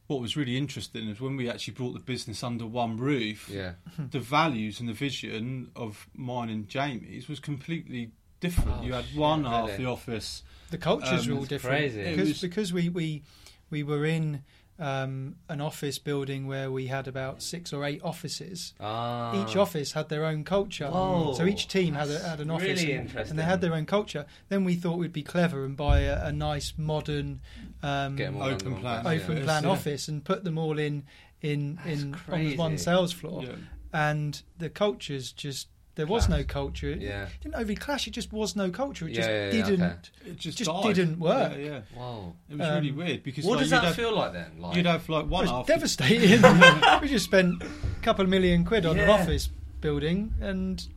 [0.07, 3.73] what was really interesting is when we actually brought the business under one roof, Yeah.
[3.97, 8.79] the values and the vision of mine and Jamie's was completely different.
[8.79, 9.83] Oh, you had shit, one half really?
[9.83, 10.43] the office.
[10.71, 11.99] the cultures Um, are all different crazy.
[11.99, 13.23] It because was- because we we
[13.69, 14.43] we were in
[14.81, 18.73] um, an office building where we had about six or eight offices.
[18.79, 19.41] Ah.
[19.45, 22.81] Each office had their own culture, Whoa, so each team had a, had an office,
[22.81, 23.29] really and, interesting.
[23.31, 24.25] and they had their own culture.
[24.49, 27.41] Then we thought we'd be clever and buy a, a nice modern
[27.83, 29.07] um, Get 'em all Open under plan.
[29.07, 29.43] open yeah.
[29.43, 29.69] plan Yeah.
[29.69, 31.03] office and put them all in
[31.41, 33.43] in That's in on one sales floor.
[33.43, 33.55] Yeah.
[33.93, 36.89] And the cultures just there was no culture.
[36.91, 37.27] It Yeah.
[37.41, 38.07] didn't overly clash.
[38.07, 39.07] It just was no culture.
[39.07, 39.83] It just Yeah, yeah, yeah, didn't.
[39.83, 40.29] okay.
[40.31, 40.95] It just, Just died.
[40.95, 41.51] didn't work.
[41.57, 41.81] Yeah, yeah.
[41.95, 42.33] Wow.
[42.49, 44.51] It was really Um, weird because What like, does you'd that have, feel like then?
[44.59, 45.67] Like You'd have like one It was half.
[45.67, 46.41] devastating.
[47.01, 47.67] we just spent a
[48.01, 49.13] couple of million quid on an Yeah.
[49.13, 49.49] office
[49.81, 50.87] building, and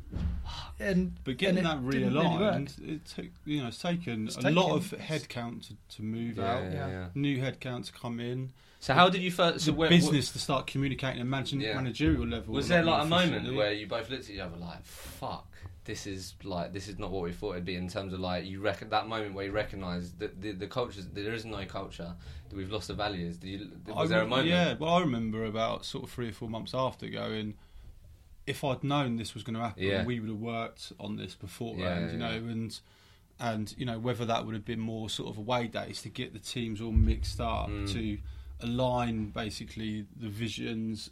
[0.80, 2.54] and But getting and it that didn't really work.
[2.54, 6.02] realigned, it took you know it's taken It's a lot taken- of headcount to, to
[6.02, 6.88] move yeah, out, yeah, Yeah.
[6.88, 7.06] yeah.
[7.14, 8.52] new headcount to come in,
[8.84, 9.64] So how did you first?
[9.64, 11.74] So the where, business to start communicating and managing Yeah.
[11.74, 12.52] managerial level.
[12.52, 15.50] Was there like a moment where you both looked at each other like, "Fuck,
[15.86, 17.76] this is like this is not what we thought it'd be"?
[17.76, 21.06] In terms of like you reckon that moment where you recognise that the the cultures
[21.14, 22.14] there is no culture,
[22.50, 23.38] that we've lost the values.
[23.38, 24.48] Did you, was I there a moment?
[24.48, 27.54] Yeah, well, I remember about sort of three or four months after going.
[28.46, 30.04] If I'd known this was going to happen, Yeah.
[30.04, 32.78] we would have worked on this beforehand, Yeah, you know, and
[33.40, 36.34] and you know whether that would have been more sort of away days to get
[36.34, 37.90] the teams all mixed up Mm.
[37.94, 38.18] to
[38.64, 41.10] align basically the visions.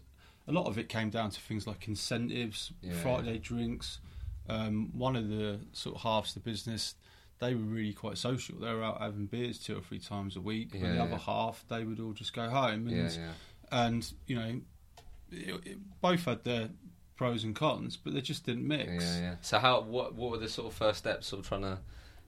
[0.48, 3.98] A lot of it came down to things like incentives, Yeah, Friday drinks.
[4.48, 6.96] Um, one of the sort of halves of the business,
[7.38, 8.56] they were really quite social.
[8.58, 10.70] They were out having beers two or three times a week.
[10.72, 12.88] Yeah, and the other half, they would all just go home.
[12.88, 12.96] And
[13.70, 14.60] and you know,
[15.30, 16.70] it, it, both had their
[17.16, 19.04] pros and cons, but they just didn't mix.
[19.04, 19.34] Yeah, yeah.
[19.42, 19.82] So how?
[19.82, 20.14] What?
[20.14, 21.78] What were the sort of first steps of trying to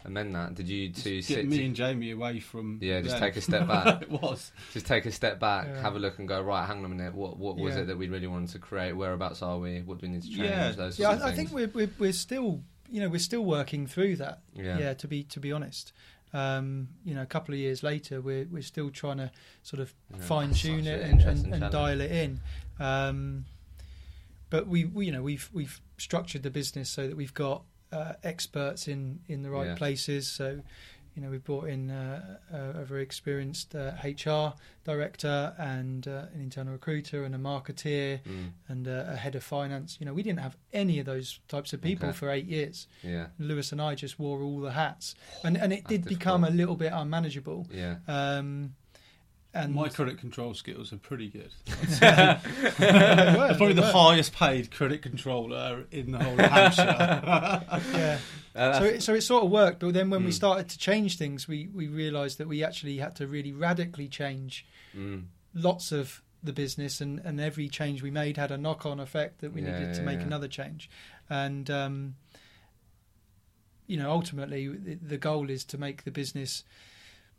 [0.04, 0.54] amend that?
[0.54, 1.36] Did you two Just sit?
[1.36, 2.78] get me and Jamie away from.
[2.82, 3.20] Yeah, just them.
[3.20, 4.02] take a step back.
[4.02, 4.52] it was.
[4.72, 5.80] just take a step back, Yeah.
[5.82, 6.66] have a look, and go right.
[6.66, 7.14] Hang on a minute.
[7.14, 7.82] What what was Yeah.
[7.82, 8.92] it that we really wanted to create?
[8.92, 9.80] Whereabouts are we?
[9.82, 10.40] What do we need to change?
[10.40, 10.70] Yeah.
[10.72, 13.44] Those Yeah, sorts of I, I think we're, we're we're still you know we're still
[13.44, 14.40] working through that.
[14.54, 14.78] Yeah.
[14.78, 15.92] Yeah, to be to be honest.
[16.32, 19.30] Um, you know, a couple of years later, we're we're still trying to
[19.62, 20.20] sort of Yeah.
[20.22, 22.40] fine tune it and, and, and dial it in.
[22.80, 23.44] Um,
[24.50, 27.62] but we, we, you know, we've we've structured the business so that we've got
[27.94, 29.74] uh, experts in in the right Yeah.
[29.76, 30.26] places.
[30.28, 30.60] So,
[31.14, 34.54] you know, we've brought in uh, a, a very experienced uh, HR
[34.84, 39.44] director and uh, an internal recruiter and a marketeer Mm, and uh, a head of
[39.44, 39.96] finance.
[40.00, 42.16] You know, we didn't have any of those types of people Okay.
[42.18, 42.88] for eight years.
[43.02, 43.26] yeah.
[43.38, 46.50] Lewis and I just wore all the hats, and and it That's did become a
[46.50, 47.66] little bit unmanageable.
[47.70, 47.96] Yeah.
[48.08, 48.74] Um,
[49.54, 51.50] and My credit control skills are pretty good.
[52.00, 53.92] They probably they the were.
[53.92, 57.64] highest paid credit controller in the whole of Hampshire.
[57.98, 58.18] yeah.
[58.54, 60.34] Uh, So it, so it sort of worked, but then when we Mm.
[60.34, 64.66] started to change things, we we realised that we actually had to really radically change
[64.96, 69.00] mm, lots of the business, and and every change we made had a knock on
[69.00, 70.26] effect that we Yeah, needed to make yeah.
[70.26, 70.88] another change,
[71.30, 72.14] and um,
[73.86, 76.64] you know ultimately the, the goal is to make the business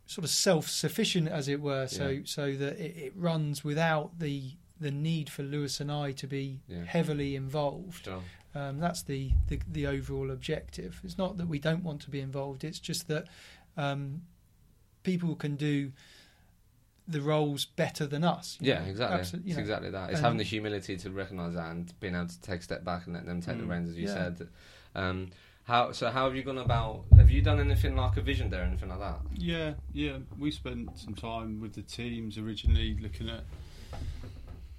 [0.08, 2.20] sort of self sufficient, as it were, so Yeah.
[2.26, 6.60] so that it, it runs without the the need for Lewis and I to be
[6.68, 6.84] Yeah.
[6.84, 8.06] heavily involved.
[8.06, 8.22] sure.
[8.54, 11.00] Um, that's the, the the overall objective.
[11.04, 12.64] It's not that we don't want to be involved.
[12.64, 13.28] It's just that
[13.78, 14.22] um,
[15.04, 15.92] people can do
[17.08, 18.58] the roles better than us.
[18.62, 18.90] Yeah, know.
[18.90, 19.40] exactly.
[19.40, 19.62] You it's know.
[19.62, 20.10] exactly that.
[20.10, 22.84] It's and- having the humility to recognise that and being able to take a step
[22.84, 23.70] back and let them take the Mm.
[23.70, 24.14] reins, as you Yeah.
[24.14, 24.48] said.
[24.96, 25.30] Um,
[25.66, 26.10] how so?
[26.10, 27.04] How have you gone about?
[27.18, 29.20] Have you done anything like a vision day or anything like that?
[29.36, 30.18] yeah, yeah.
[30.40, 33.44] We spent some time with the teams originally looking at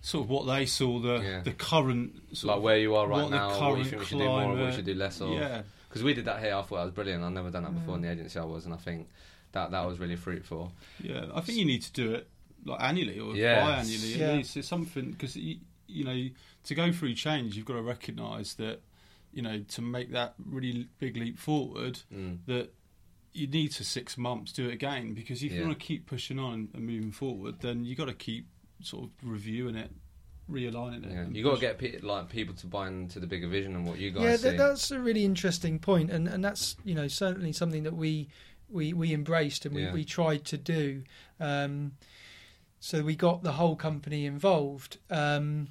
[0.01, 1.41] sort of what they saw the Yeah.
[1.43, 4.01] the current sort like of where you are right what the now, what you think
[4.01, 5.31] we should do more, what we should do less of.
[5.31, 7.25] Yeah, Because we did that here, I thought that was brilliant.
[7.25, 8.05] I've never done that before in Mm.
[8.05, 9.09] the agency I was, and I think
[9.53, 10.73] that that was really fruitful.
[11.01, 11.27] yeah.
[11.35, 12.29] I think you need to do it
[12.65, 13.81] like annually or Yeah.
[13.83, 14.33] biannually at Yeah.
[14.35, 14.57] least.
[14.57, 15.57] It's something because you,
[15.89, 16.29] you know
[16.65, 18.81] to go through change, you've got to recognise that
[19.37, 22.39] you know to make that really big leap forward Mm.
[22.47, 22.73] that
[23.33, 25.59] you need to six months do it again because if Yeah.
[25.59, 28.47] you want to keep pushing on and moving forward, then you got to keep
[28.83, 29.91] sort of reviewing it,
[30.51, 31.11] realigning it.
[31.13, 33.75] Yeah, and you got to get pe- like people to buy into the bigger vision
[33.77, 34.43] and what you guys yeah, see.
[34.45, 38.29] that, that's a really interesting point, and and that's you know certainly something that we
[38.71, 39.93] we we embraced and we, Yeah.
[39.93, 41.03] we tried to do.
[41.39, 41.93] Um,
[42.81, 44.97] so we got the whole company involved.
[45.11, 45.69] Um,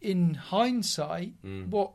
[0.00, 1.68] in hindsight, Mm.
[1.68, 1.92] what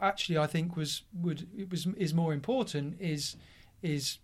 [0.00, 3.36] actually I think was would it was is more important is
[3.82, 4.18] is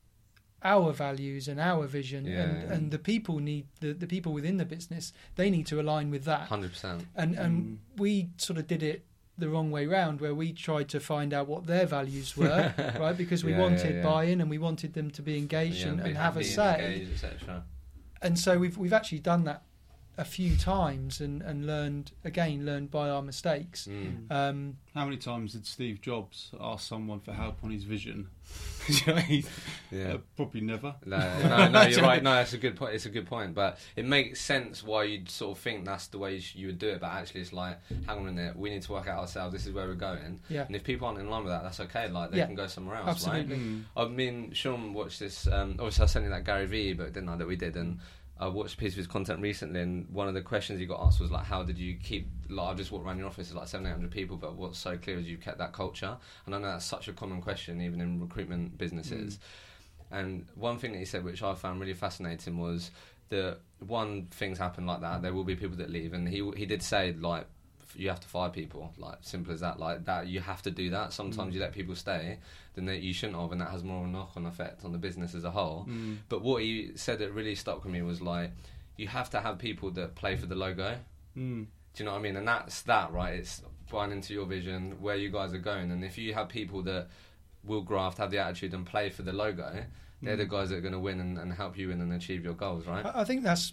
[0.63, 2.73] our values and our vision Yeah, and, yeah.
[2.75, 6.25] and the people need the, the people within the business they need to align with
[6.25, 7.07] that Hundred percent.
[7.15, 7.77] and and Mm.
[8.01, 9.05] we sort of did it
[9.37, 13.17] the wrong way round where we tried to find out what their values were right
[13.17, 14.03] because we Yeah, yeah, wanted yeah.
[14.03, 17.65] buy-in and we wanted them to be engaged and, and have a say etc.
[18.23, 19.63] and so we've we've actually done that
[20.17, 24.31] a few times and and learned again learned by our mistakes Mm.
[24.31, 28.29] um How many times did Steve Jobs ask someone for help on his vision?
[28.87, 29.45] You know, he-
[29.91, 30.13] Yeah.
[30.15, 30.95] uh, probably never.
[31.07, 31.17] No,
[31.49, 32.23] no, no, you're right.
[32.23, 32.95] No, that's a good point.
[32.95, 36.19] It's a good point, but it makes sense why you'd sort of think that's the
[36.19, 37.01] way you, sh- you would do it.
[37.01, 39.55] But actually, it's like, hang on a minute, we need to work out ourselves.
[39.55, 41.81] This is where we're going, yeah and if people aren't in line with that, that's
[41.81, 42.09] okay.
[42.09, 42.47] Like they Yeah.
[42.47, 43.55] can go somewhere else, Absolutely.
[43.57, 43.65] right?
[43.65, 43.85] Mm.
[43.97, 45.47] I mean, Sean watched this.
[45.47, 47.37] Um, obviously, I sent you that Gary Vee book, didn't I?
[47.37, 47.99] That we did, and
[48.39, 49.81] I watched a piece of his content recently.
[49.81, 52.69] And one of the questions he got asked was like, "How did you keep?" Like,
[52.69, 54.97] I just walked around your office, it's like seven, eight hundred people, but what's so
[54.97, 56.17] clear is you've kept that culture.
[56.47, 59.37] And I know that's such a common question, even in recruitment businesses.
[59.37, 60.19] Mm.
[60.19, 62.91] And one thing that he said, which I found really fascinating, was
[63.31, 65.23] that one things happen like that.
[65.23, 67.47] There will be people that leave, and he he did say like
[67.97, 69.79] you have to fire people, like simple as that.
[69.79, 71.13] Like that, you have to do that.
[71.13, 71.55] Sometimes Mm.
[71.55, 72.39] you let people stay,
[72.75, 74.99] then that you shouldn't have, and that has more of a knock-on effect on the
[74.99, 75.87] business as a whole.
[75.89, 76.19] Mm.
[76.29, 78.51] But what he said that really stuck with me was like,
[78.97, 80.99] you have to have people that play for the logo.
[81.37, 81.67] Mm.
[81.95, 82.37] Do you know what I mean?
[82.37, 83.35] And that's that, right?
[83.35, 86.83] It's buying into your vision, where you guys are going, and if you have people
[86.83, 87.09] that
[87.63, 89.85] will graft, have the attitude, and play for the logo,
[90.23, 90.51] they're the Mm.
[90.51, 92.87] guys that are going to win and, and help you win and achieve your goals,
[92.87, 93.05] right?
[93.15, 93.73] I think that's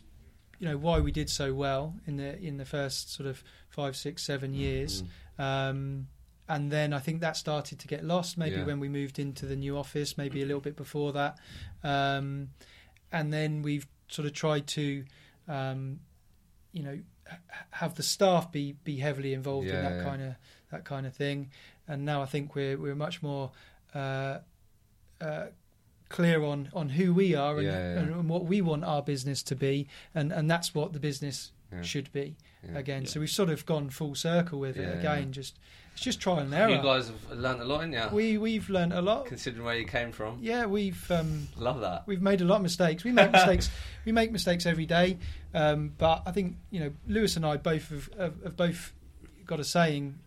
[0.62, 3.96] you know why we did so well in the in the first sort of five,
[3.96, 5.02] six, seven years,
[5.40, 5.44] Mm.
[5.44, 6.08] um,
[6.48, 8.38] and then I think that started to get lost.
[8.38, 8.66] Maybe Yeah.
[8.66, 11.40] when we moved into the new office, maybe a little bit before that,
[11.84, 12.50] um,
[13.12, 15.04] and then we've sort of tried to,
[15.48, 16.00] um,
[16.74, 17.00] you know,
[17.72, 20.04] have the staff be be heavily involved in that yeah.
[20.04, 20.36] kind of
[20.72, 21.50] that kind of thing.
[21.88, 23.52] And now I think we're we're much more.
[23.96, 24.40] Uh,
[25.20, 25.48] uh,
[26.12, 28.00] clear on on who we are and, Yeah, yeah.
[28.00, 31.52] and and what we want our business to be and and that's what the business
[31.72, 31.82] Yeah.
[31.84, 32.78] should be Yeah.
[32.78, 33.04] again.
[33.04, 33.10] Yeah.
[33.10, 35.24] So we've sort of gone full circle with Yeah, it again.
[35.28, 35.32] yeah.
[35.32, 35.58] Just
[35.94, 36.70] it's just trial and error.
[36.76, 38.16] You guys have learned a lot, haven't you?
[38.16, 39.26] we we've learned a lot.
[39.26, 40.38] Considering where you came from.
[40.42, 42.04] Yeah, we've um, Love that.
[42.08, 43.04] we've made a lot of mistakes.
[43.04, 43.70] We make mistakes.
[44.06, 45.18] we make mistakes every day.
[45.54, 48.94] Um, but I think you know Lewis and I both have, have, have both
[49.46, 50.18] got a saying.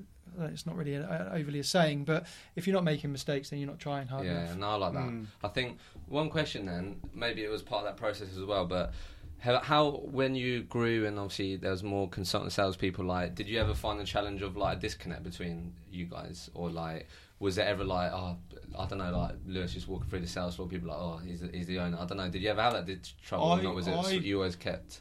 [0.41, 3.69] It's not really a, overly a saying, but if you're not making mistakes, then you're
[3.69, 4.57] not trying hard Yeah, enough.
[4.57, 5.03] no, I like that.
[5.03, 5.27] Mm.
[5.43, 8.93] I think one question then, maybe it was part of that process as well, but
[9.39, 13.61] how, how when you grew and obviously there was more consultant salespeople, like, did you
[13.61, 17.09] ever find the challenge of like a disconnect between you guys, or like,
[17.41, 18.39] was there ever like, oh,
[18.79, 21.41] I don't know, like Lewis just walking through the sales floor, people like, oh, he's
[21.41, 21.99] the, he's the owner.
[22.01, 22.29] I don't know.
[22.29, 23.75] Did you ever have that did trouble, or not?
[23.75, 25.01] Was it you always kept?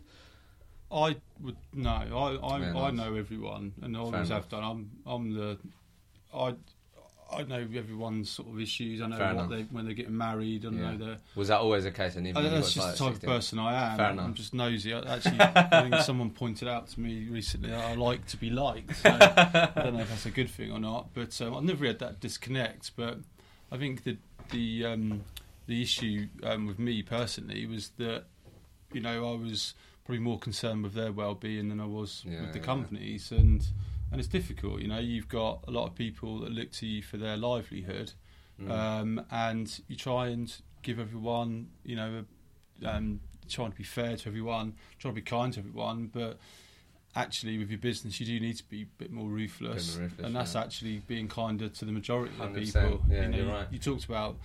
[0.93, 1.89] I would no.
[1.89, 4.63] I I, I know everyone, and I always have done.
[4.63, 5.57] I'm I'm the
[6.33, 6.53] I
[7.31, 9.01] I know everyone's sort of issues.
[9.01, 9.49] I know Fair what enough.
[9.49, 10.65] they when they're getting married.
[10.65, 10.91] I Yeah.
[10.91, 11.17] know the.
[11.35, 12.15] Was that always the case?
[12.15, 13.29] And even I, when you that's just the type 16?
[13.29, 13.97] of person I am.
[13.97, 14.33] Fair I'm enough.
[14.35, 14.93] just nosy.
[14.93, 17.73] I, actually, I think someone pointed out to me recently.
[17.73, 18.95] I like to be liked.
[18.97, 21.85] So I don't know if that's a good thing or not, but um, I've never
[21.87, 22.91] had that disconnect.
[22.95, 23.17] But
[23.71, 24.17] I think the
[24.51, 25.23] the um,
[25.65, 28.25] the issue um, with me personally was that
[28.91, 29.73] you know I was
[30.05, 32.65] probably more concerned with their well-being than I was Yeah, with the yeah.
[32.65, 33.65] companies, and
[34.11, 34.81] and it's difficult.
[34.81, 38.13] You know, you've got a lot of people that look to you for their livelihood,
[38.61, 38.69] Mm.
[38.69, 42.23] um, and you try and give everyone, you know,
[42.85, 46.37] um, trying to be fair to everyone, trying to be kind to everyone, but
[47.15, 50.07] actually with your business you do need to be a bit more ruthless, Bit more
[50.09, 50.61] ruthless, and that's yeah.
[50.61, 53.01] actually being kinder to the majority of 100%, people.
[53.09, 53.67] yeah, you know, you're you- right.
[53.71, 54.37] You talked about,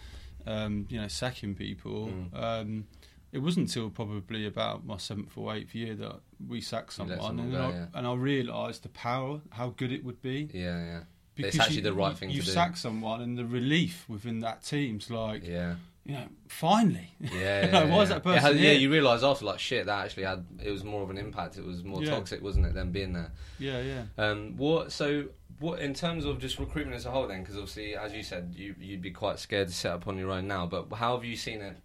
[0.46, 2.08] um, you know, sacking people.
[2.08, 2.34] Mm.
[2.42, 2.86] Um,
[3.32, 6.16] it wasn't until probably about my seventh or eighth year that
[6.48, 7.86] we sacked someone, someone and, go, I, yeah.
[7.94, 10.48] and I realised the power, how good it would be.
[10.52, 11.00] Yeah, yeah,
[11.34, 12.52] Because It's actually you, the right thing You to do.
[12.52, 15.74] sack someone, and the relief within that team's like, yeah.
[16.04, 17.12] you know, finally.
[17.20, 19.86] Yeah, You know, yeah, why is that person has- yeah, you realise after like shit
[19.86, 21.58] that actually had it was more of an impact.
[21.58, 23.32] It was more toxic, wasn't it, than being there?
[23.58, 24.02] yeah, yeah.
[24.16, 25.26] Um, what so
[25.60, 27.40] what in terms of just recruitment as a whole then?
[27.42, 30.30] Because obviously, as you said, you you'd be quite scared to set up on your
[30.30, 30.66] own now.
[30.66, 31.76] But how have you seen it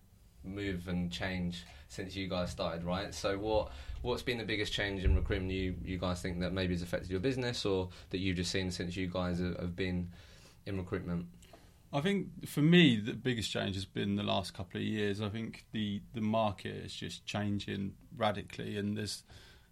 [0.44, 2.84] move and change since you guys started?
[2.84, 3.14] Right.
[3.14, 6.74] So what what's been the biggest change in recruitment you you guys think that maybe
[6.74, 10.10] has affected your business or that you've just seen since you guys have, been
[10.66, 11.26] in recruitment?
[11.92, 15.22] I think for me the biggest change has been the last couple of years.
[15.22, 19.24] I think the the market is just changing radically, and there's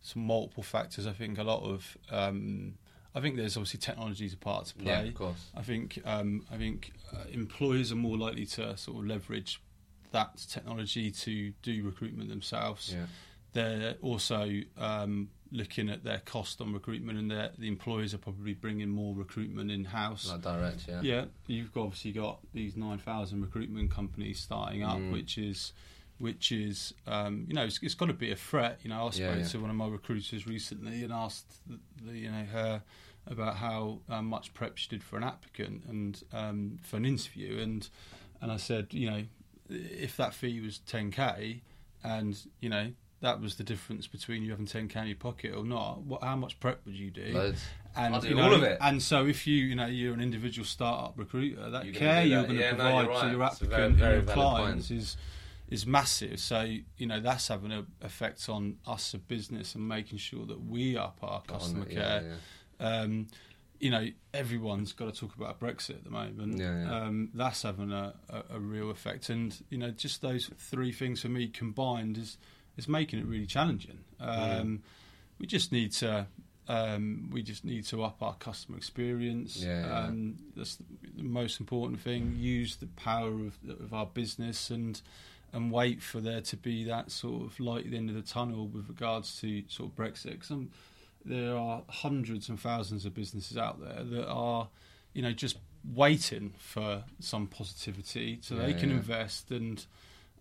[0.01, 1.05] some multiple factors.
[1.05, 2.75] I think a lot of um,
[3.13, 4.86] I think there's obviously technologies a part to play.
[4.86, 5.49] Yeah, of course.
[5.55, 9.62] I think um, I think uh, employers are more likely to sort of leverage
[10.12, 12.93] that technology to do recruitment themselves.
[12.93, 13.06] Yeah.
[13.54, 18.88] They're also um, looking at their cost on recruitment, and the employers are probably bringing
[18.89, 20.30] more recruitment in house.
[20.30, 20.86] Like direct.
[20.88, 21.02] Yeah.
[21.02, 25.12] Yeah, you've obviously got these nine thousand recruitment companies starting up, Mm.
[25.12, 25.74] which is,
[26.17, 28.80] which is, um, you know, it's, it's got to be a threat.
[28.84, 29.43] You know, I spoke Yeah, yeah.
[29.47, 32.84] to one of my recruiters recently and asked, the, the, you know, her
[33.28, 37.60] about how um, much prep she did for an applicant and um, for an interview,
[37.60, 37.89] and
[38.41, 39.24] and I said, you know,
[39.71, 41.62] if that fee was ten k,
[42.03, 42.91] and you know.
[43.21, 46.01] That was the difference between you having 10k in your pocket or not.
[46.01, 47.25] What, how much prep would you do?
[47.25, 47.62] Loads.
[47.95, 48.79] and do you know, all of it.
[48.81, 52.29] And so, if you you know you're an individual startup recruiter, that You're care do
[52.29, 54.99] you're going to Yeah, provide you're to your applicant very, and your clients point.
[55.01, 55.17] is
[55.69, 56.39] is massive.
[56.39, 56.62] So
[56.97, 60.65] you know that's having an effect on us as a business and making sure that
[60.65, 62.23] we up our customer On care.
[62.23, 62.34] Yeah,
[62.79, 63.01] yeah.
[63.01, 63.27] Um,
[63.81, 66.57] you know, everyone's got to talk about Brexit at the moment.
[66.59, 67.01] Yeah, yeah.
[67.01, 71.21] Um, that's having a, a, a real effect, and you know, just those three things
[71.21, 72.37] for me combined is
[72.77, 73.99] is making it really challenging.
[74.19, 74.83] Um,
[75.39, 76.27] We just need to.
[76.67, 79.57] Um, we just need to up our customer experience.
[79.57, 79.99] Yeah, yeah.
[80.05, 80.83] Um, that's the,
[81.17, 82.35] the most important thing.
[82.37, 85.01] Use the power of, of our business and
[85.53, 88.21] and wait for there to be that sort of light at the end of the
[88.21, 90.39] tunnel with regards to sort of Brexit.
[90.39, 90.69] 'Cause I'm-
[91.25, 94.69] there are hundreds and thousands of businesses out there that are,
[95.13, 95.57] you know, just
[95.93, 98.95] waiting for some positivity so they can yeah.
[98.97, 99.86] invest and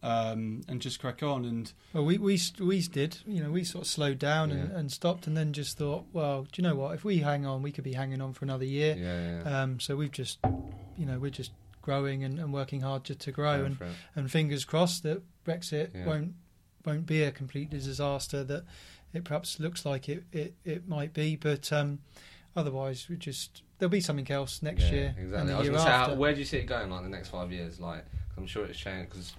[0.03, 1.45] um, and just crack on.
[1.45, 3.19] And Well, we we we did.
[3.27, 4.79] You know, we sort of slowed down and, Yeah.
[4.79, 6.95] and stopped, and then just thought, well, do you know what?
[6.95, 8.97] If we hang on, we could be hanging on for another year.
[8.97, 9.63] Yeah, yeah.
[9.63, 10.39] Um, so we've just,
[10.97, 13.77] you know, we're just growing and, and working hard just to grow, and,
[14.15, 16.07] and fingers crossed that Brexit Yeah.
[16.07, 16.35] won't
[16.87, 18.65] won't be a complete disaster that
[19.13, 21.37] it perhaps looks like it it, it might be.
[21.37, 21.99] But um,
[22.57, 25.41] otherwise, we just there'll be something else next Yeah, year Exactly.
[25.41, 27.03] and the I was year gonna say, how, where do you see it going like
[27.03, 27.81] the next five years?
[27.81, 29.33] Like, 'cause I'm sure it's changed because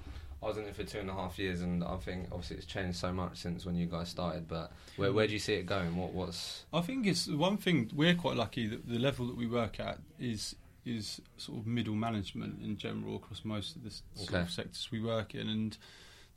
[0.43, 2.65] I was in it for two and a half years, and I think obviously it's
[2.65, 4.47] changed so much since when you guys started.
[4.47, 5.95] But where where do you see it going?
[5.95, 9.45] What what's I think it's one thing we're quite lucky that the level that we
[9.47, 14.01] work at is is sort of middle management in general across most of the s-
[14.15, 15.77] sort of sectors we work in, and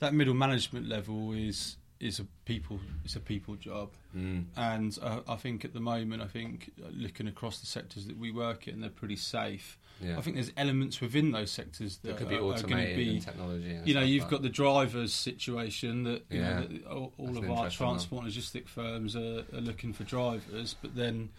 [0.01, 4.45] that middle management level is is a people it's a people job, Mm.
[4.57, 8.17] and uh, I think at the moment, I think uh, looking across the sectors that
[8.19, 9.79] we work in, they're pretty safe.
[10.01, 10.19] Yeah.
[10.19, 13.05] I think there's elements within those sectors that could be are, are going automated to
[13.05, 13.75] be and technology.
[13.75, 16.61] And you know, you've like got the drivers situation that you Yeah.
[16.61, 17.71] know that all, all of our one.
[17.71, 21.31] transport and logistic firms are, are looking for drivers, but then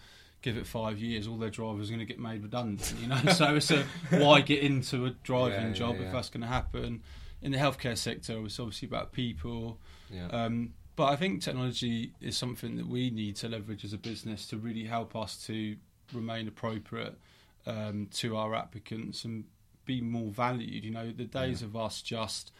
[0.42, 2.94] give it five years, all their drivers are going to get made redundant.
[3.00, 6.42] You know, so it's a why get into a driving Yeah, job if that's going
[6.42, 7.02] to happen.
[7.42, 9.78] In the healthcare sector, it's obviously about people.
[10.10, 10.26] Yeah.
[10.28, 14.46] Um, but I think technology is something that we need to leverage as a business
[14.48, 15.76] to really help us to
[16.12, 17.18] remain appropriate
[17.66, 19.44] um, to our applicants and
[19.84, 20.84] be more valued.
[20.84, 21.68] You know, the days Yeah.
[21.68, 22.52] of us just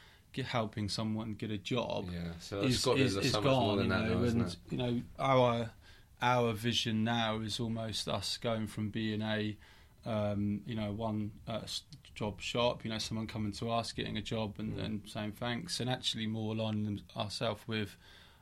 [0.44, 2.32] helping someone get a job yeah.
[2.40, 3.78] So is, got is, is so gone.
[3.78, 5.70] you know, isn't and you know our
[6.20, 9.56] our vision now is almost us going from being a
[10.04, 11.60] um, you know one uh,
[12.16, 14.84] job shop, you know, someone coming to us getting a job and, Mm.
[14.84, 17.96] and saying thanks, and actually more aligning ourselves with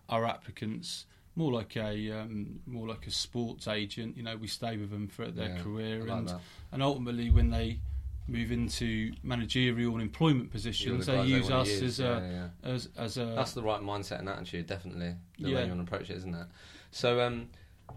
[0.08, 1.04] our applicants.
[1.36, 4.36] More like a um, more like a sports agent, you know.
[4.36, 6.40] We stay with them throughout their Yeah, career, like and that.
[6.70, 7.80] and ultimately when they
[8.28, 12.30] move into managerial and employment positions, the they use wanna us use, as yeah, a
[12.30, 12.48] yeah.
[12.62, 15.16] as as a That's the right mindset and attitude, definitely.
[15.40, 15.56] The Yeah.
[15.56, 16.46] way you want to approach it, isn't it?
[16.92, 17.48] So, um,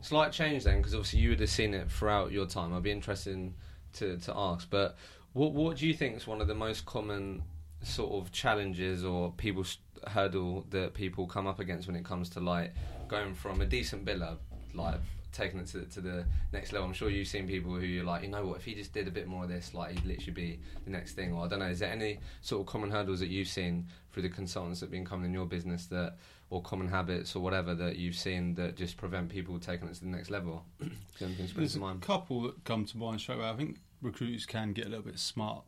[0.02, 2.74] slight change then, because obviously you would have seen it throughout your time.
[2.74, 3.54] I'd be interested in,
[3.94, 4.98] to to ask, but
[5.38, 7.44] what what do you think is one of the most common
[7.84, 9.64] sort of challenges or people
[10.08, 12.74] hurdle that people come up against when it comes to like
[13.08, 14.38] going from a decent biller,
[14.74, 14.96] like
[15.32, 16.88] taking it to, to the next level?
[16.88, 19.08] I'm sure you've seen people who you're like, you know what, if he just did
[19.08, 21.34] a bit more of this, like he'd literally be the next thing.
[21.34, 24.24] Or I don't know, is there any sort of common hurdles that you've seen through
[24.24, 26.16] the consultants that have been coming in your business that,
[26.50, 30.02] or common habits or whatever that you've seen that just prevent people taking it to
[30.02, 30.66] the next level?
[30.82, 33.50] Is there anything springs There's a couple that come to mind straight away.
[33.50, 35.64] I think recruiters can get a little bit smart,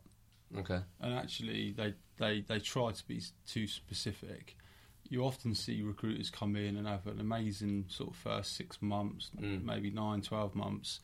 [0.56, 0.80] Okay.
[1.00, 4.56] and actually they they they try to be too specific.
[5.08, 9.30] You often see recruiters come in and have an amazing sort of first six months,
[9.40, 9.64] Mm.
[9.64, 11.00] maybe nine, twelve months,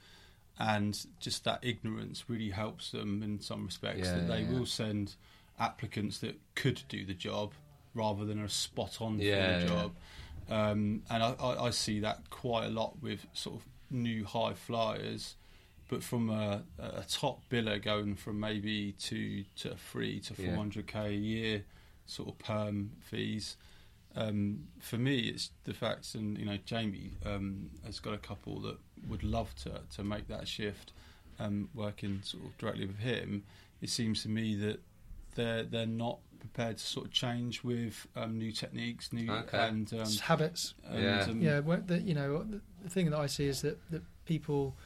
[0.59, 4.09] and just that ignorance really helps them in some respects.
[4.09, 5.17] Yeah, that they yeah, will send
[5.59, 7.53] applicants that could do the job
[7.95, 9.93] rather than are spot on Yeah, for the job.
[10.49, 14.53] Um, and I, I, I see that quite a lot with sort of new high
[14.55, 15.35] flyers,
[15.89, 20.47] but from a, a top biller going from maybe two to three to Yeah.
[20.51, 21.65] four hundred k a year,
[22.07, 23.57] sort of perm fees.
[24.15, 28.61] Um, for me, it's the facts, and you know, Jamie um, has got a couple
[28.61, 28.79] that
[29.09, 30.93] would love to to make that shift.
[31.39, 33.45] Um, working sort of directly with him,
[33.83, 34.81] it seems to me that
[35.35, 39.59] they're they're not prepared to sort of change with um, new techniques, new Okay.
[39.69, 40.73] and, um, habits.
[40.85, 41.25] and Yeah.
[41.25, 44.03] um, yeah, well, the, you know, the, the thing that I see is that, that
[44.25, 44.77] people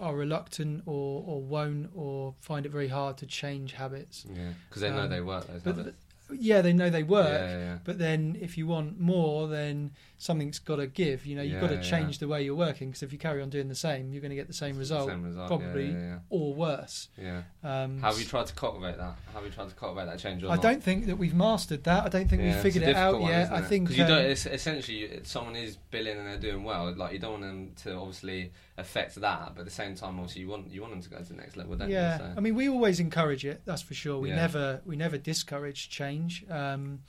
[0.00, 4.24] are reluctant or, or won't or find it very hard to change habits.
[4.32, 4.50] Yeah.
[4.68, 5.96] Because they know Um, they work those But habits.
[6.38, 7.26] yeah, they know they work.
[7.28, 7.78] Yeah, yeah.
[7.84, 11.24] But then, if you want more, then something's got to give.
[11.26, 11.90] You know, you've got Yeah, to yeah.
[11.90, 14.30] change the way you're working because if you carry on doing the same, you're going
[14.30, 15.48] to get the same result, Same result.
[15.48, 15.96] probably,
[16.30, 17.08] or worse.
[17.20, 17.42] yeah.
[17.64, 19.16] Um, How have you tried to cultivate that?
[19.32, 20.44] How have you tried to cultivate that change?
[20.44, 20.62] Or I not?
[20.62, 22.04] don't think that we've mastered that.
[22.04, 23.50] I don't think we've figured it out one, yet.
[23.50, 24.24] I think 'Cause you um, don't.
[24.26, 26.92] It's essentially someone is billing and they're doing well.
[26.94, 30.38] Like you don't want them to obviously affect that, but at the same time, also
[30.40, 32.18] you want you want them to go to the next level, don't yeah, you?
[32.18, 33.60] So, I mean, we always encourage it.
[33.64, 34.18] That's for sure.
[34.18, 34.36] We Yeah.
[34.36, 36.44] never we never discourage change.
[36.48, 37.00] Um,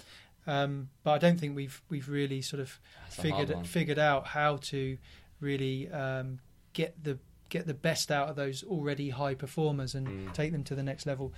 [0.47, 2.79] um, but I don't think we've we've really sort of
[3.15, 4.97] hard figured figured out how to
[5.39, 6.39] really um,
[6.73, 10.33] get the get the best out of those already high performers and Mm.
[10.33, 11.33] take them to the next level.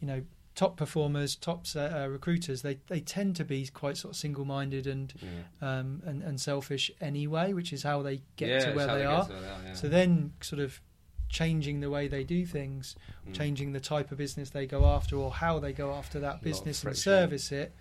[0.00, 0.22] You know,
[0.54, 4.86] top performers, top uh, recruiters, they they tend to be quite sort of single minded
[4.86, 5.78] and, Yeah.
[5.78, 9.24] um, and and selfish anyway, which is how they get Yeah, to where they are.
[9.26, 9.74] to where they are, yeah.
[9.74, 10.80] So then, sort of
[11.28, 12.94] changing the way they do things,
[13.26, 13.34] Mm.
[13.34, 16.84] changing the type of business they go after or how they go after that business
[16.84, 17.74] and service it,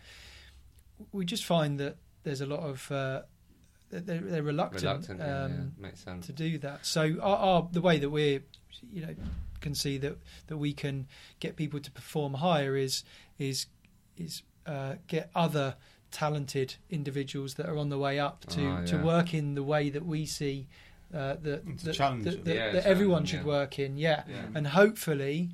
[1.12, 3.24] we just find that there's a lot of uh,
[3.90, 5.22] they're, they're reluctant, reluctant.
[5.22, 5.28] Um,
[5.78, 5.84] yeah.
[5.88, 6.28] Makes sense.
[6.28, 6.86] to do that.
[6.86, 8.42] So our, our the way that we're
[8.94, 9.16] you know
[9.62, 11.07] can see that that we can
[11.39, 13.03] get people to perform higher is
[13.39, 13.68] is
[14.18, 15.76] is uh, get other
[16.12, 19.89] talented individuals that are on the way up to Ah, to work in the way
[19.89, 20.68] that we see
[21.14, 23.45] uh, that that, challenge that, that, Yeah, that everyone should yeah.
[23.57, 23.97] work in.
[23.97, 24.45] Yeah, Yeah.
[24.55, 25.49] and hopefully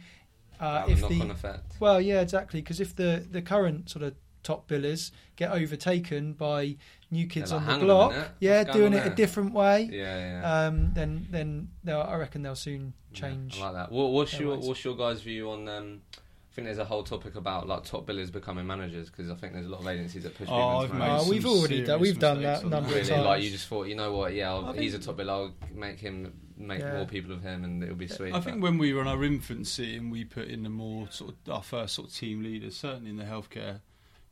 [0.60, 1.74] uh, if knock-on the effect.
[1.80, 2.62] well, yeah, exactly.
[2.62, 4.16] Because if the the current sort of
[4.48, 6.76] top billers get overtaken by
[7.12, 9.54] new kids They're on the "Hang on block, yeah, what's doing on it a different
[9.54, 10.66] way, Yeah, yeah.
[10.68, 11.50] um, then then
[11.88, 13.60] I reckon they'll soon Yeah, change.
[13.60, 13.92] I like that.
[13.92, 14.66] What, what's your ways.
[14.68, 15.68] What's your guys' view on?
[15.68, 19.36] Um, I think there's a whole topic about like top billers becoming managers because I
[19.36, 21.20] think there's a lot of agencies that push people Oh, into I've managers.
[21.20, 23.26] Oh, some we've already done- we've done that on number of times.
[23.26, 24.34] like you just thought, you know what?
[24.34, 25.30] Yeah, I'll, he's a top biller.
[25.30, 26.94] I'll make him make Yeah.
[26.98, 28.34] more people of him, and it'll be sweet.
[28.34, 31.36] I think when we were in our infancy and we put in the more sort
[31.46, 33.82] of our first sort of team leaders, certainly in the healthcare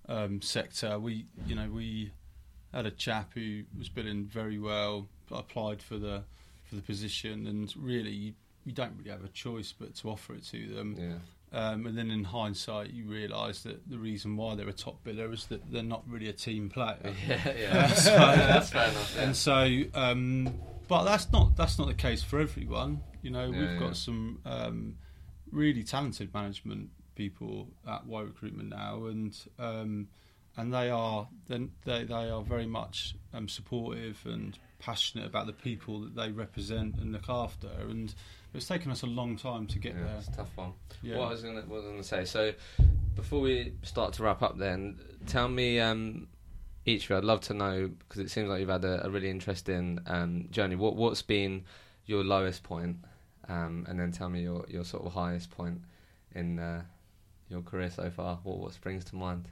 [0.08, 1.00] um, sector.
[1.00, 2.12] We, you know, we
[2.74, 6.24] had a chap who was billing very well, applied for the
[6.70, 8.34] for the position, and really, you,
[8.66, 10.96] you don't really have a choice but to offer it to them.
[10.98, 11.14] Yeah.
[11.54, 15.32] Um, and then in hindsight, you realise that the reason why they're a top biller
[15.34, 16.98] is that they're not really a team player.
[17.28, 17.88] Yeah, yeah.
[17.94, 19.14] So- that's fair enough.
[19.16, 19.24] Yeah.
[19.24, 20.54] And so, um,
[20.88, 23.02] but that's not that's not the case for everyone.
[23.22, 24.96] You know, Yeah, we've got some um,
[25.52, 30.08] really talented management people at White Recruitment now, and um,
[30.58, 36.02] and they are they they are very much um, supportive and passionate about the people
[36.02, 37.70] that they represent and look after.
[37.90, 38.14] And
[38.54, 40.16] it's taken us a long time to get yeah, there.
[40.20, 40.74] it's a tough one.
[41.02, 41.18] Yeah.
[41.18, 42.26] What I was gonna say.
[42.26, 42.54] So,
[43.16, 46.28] before we start to wrap up, then tell me, um,
[46.86, 47.18] each of you.
[47.18, 50.48] I'd love to know because it seems like you've had a, a really interesting um,
[50.52, 50.76] journey.
[50.76, 51.66] What what's been
[52.06, 52.98] your lowest point,
[53.50, 55.82] um, and then tell me your, your sort of highest point
[56.34, 56.84] in uh,
[57.50, 58.40] your career so far.
[58.44, 59.48] What what springs to mind?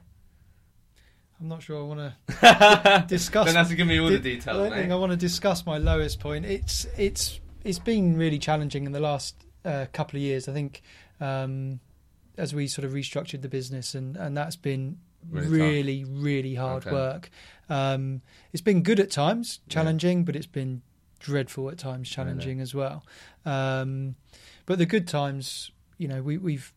[1.40, 3.46] I'm not sure I want to discuss.
[3.46, 4.80] Don't have to give me all the Di- I details, don't mate.
[4.80, 6.44] think I want to discuss my lowest point.
[6.46, 9.34] It's it's it's been really challenging in the last
[9.64, 10.48] uh, couple of years.
[10.48, 10.82] I think
[11.20, 11.80] um,
[12.38, 14.98] as we sort of restructured the business, and and that's been
[15.30, 16.92] Really really really, hard Okay.
[16.92, 17.30] work.
[17.70, 18.20] Um,
[18.52, 19.72] it's been good at times, Yeah.
[19.72, 20.82] challenging, but it's been
[21.18, 23.06] dreadful at times, challenging as well.
[23.46, 24.16] Um,
[24.66, 26.74] but the good times, you know, we, we've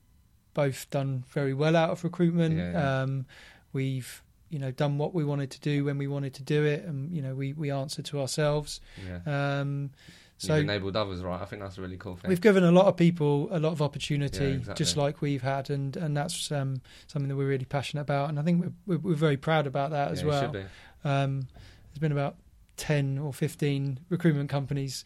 [0.58, 2.58] both done very well out of recruitment.
[2.58, 3.02] Yeah, yeah.
[3.02, 3.28] Um,
[3.74, 6.84] we've you know done what we wanted to do when we wanted to do it,
[6.84, 8.82] and you know we we answered to ourselves.
[9.08, 9.60] Yeah.
[9.62, 9.92] Um,
[10.40, 11.40] so You've enabled others, right?
[11.40, 12.30] I think that's a really cool thing.
[12.30, 14.84] We've given a lot of people a lot of opportunity, Yeah, exactly.
[14.84, 18.40] just like we've had, and and that's um, something that we're really passionate about, and
[18.40, 20.50] I think we're we're, very proud about that as well.
[20.50, 20.64] be.
[21.04, 21.48] Um,
[21.92, 22.36] there's been about
[22.78, 25.06] ten or fifteen recruitment companies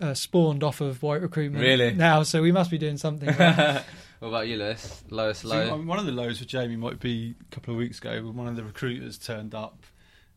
[0.00, 1.92] uh, spawned off of White Recruitment Really?
[1.92, 3.28] now, so we must be doing something.
[3.38, 3.82] right.
[4.20, 5.04] What about you, Lewis?
[5.10, 5.74] Lowest So, low?
[5.74, 8.34] um, one of the lows for Jamie might be a couple of weeks ago when
[8.36, 9.84] one of the recruiters turned up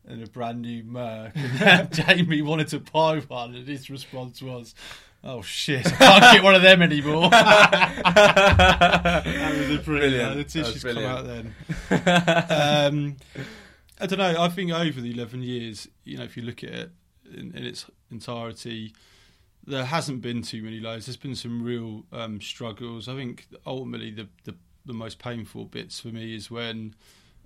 [0.08, 4.74] in a brand new Merc and Jamie wanted to buy one and his response was,
[5.22, 7.28] Oh shit, I can't get one of them anymore.
[7.30, 9.84] that was a brilliant.
[9.84, 10.36] Brilliant.
[10.36, 11.54] The tissues come out then.
[12.50, 13.16] um,
[14.00, 14.40] I don't know.
[14.42, 16.90] I think over the 11 years, you know, if you look at it
[17.34, 18.94] in, in its entirety,
[19.66, 21.06] there hasn't been too many lows.
[21.06, 23.08] There's been some real um, struggles.
[23.08, 24.54] I think ultimately the, the
[24.86, 26.94] the most painful bits for me is when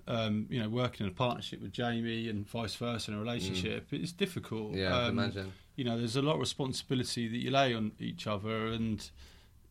[0.07, 3.87] um, you know working in a partnership with Jamie and vice versa in a relationship.
[3.91, 4.73] It's difficult.
[4.73, 4.77] Mm.
[4.77, 5.51] yeah, I Um, imagine.
[5.75, 9.07] you know, there's a lot of responsibility that you lay on each other, and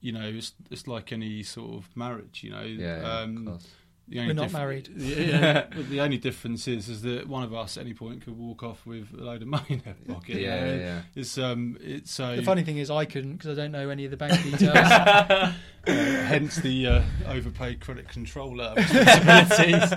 [0.01, 2.43] you know, it's it's like any sort of marriage.
[2.45, 3.69] You know, Yeah, yeah um, of course.
[4.09, 4.89] The only We're not diff- married.
[4.97, 5.67] Yeah, yeah.
[5.89, 8.85] The only difference is is that one of us at any point could walk off
[8.87, 10.37] with a load of money in their pocket.
[10.41, 10.83] yeah, you know.
[10.83, 11.01] yeah.
[11.15, 14.05] It's um, it's so the funny thing is, I couldn't because I don't know any
[14.05, 14.77] of the bank details.
[14.77, 15.53] uh,
[15.87, 19.93] hence the uh, overpaid credit controller responsibilities.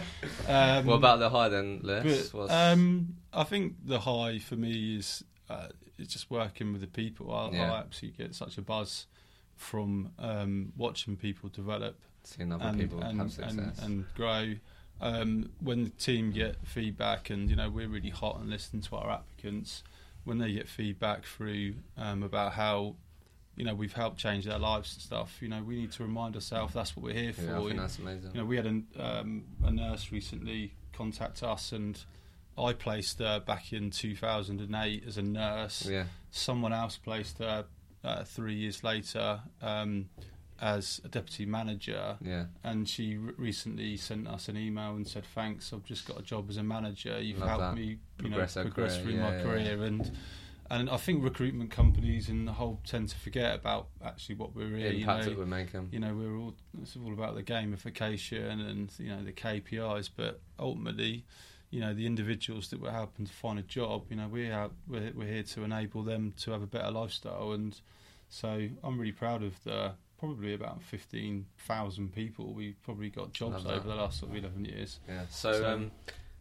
[0.47, 2.29] Um, What about the high then, Lewis?
[2.29, 6.87] but, um, I think the high for me is uh, it's just working with the
[6.87, 7.33] people.
[7.33, 7.73] I, Yeah.
[7.73, 9.07] I absolutely get such a buzz
[9.55, 13.53] from um, watching people develop seeing other and, people and, have success.
[13.53, 14.53] and, and grow.
[14.99, 18.95] Um, when the team get feedback, and you know we're really hot and listen to
[18.95, 19.83] our applicants,
[20.23, 22.95] when they get feedback through um, about how
[23.55, 26.33] you know we've helped change their lives and stuff, you know we need to remind
[26.35, 27.43] ourselves that's what we're here for.
[27.43, 28.31] yeah, I think You- that's amazing.
[28.33, 32.03] you know, we had an, um, a nurse recently contact us, and
[32.57, 35.85] I placed her back in 2008 as a nurse.
[35.87, 37.65] yeah, Someone else placed her
[38.03, 40.09] uh, three years later um,
[40.61, 45.25] as a deputy manager, yeah, and she re- recently sent us an email and said,
[45.25, 47.19] "Thanks, I've just got a job as a manager.
[47.21, 47.75] You've Love helped that.
[47.75, 50.11] me, you Progress know, progress career, through yeah, my yeah, career." And
[50.69, 54.69] and I think recruitment companies and the whole tend to forget about actually what we're
[54.69, 54.91] the here.
[54.91, 55.89] You impact know, that we're making.
[55.91, 60.41] you know we're all it's all about the gamification and you know the KPIs but
[60.59, 61.25] ultimately
[61.69, 64.73] you know the individuals that we're helping to find a job you know we're out,
[64.87, 67.79] we're, we're here to enable them to have a better lifestyle and
[68.29, 73.87] so I'm really proud of the probably about 15,000 people we've probably got jobs over
[73.87, 75.23] the last sort of 11 years Yeah.
[75.29, 75.91] So, So- um,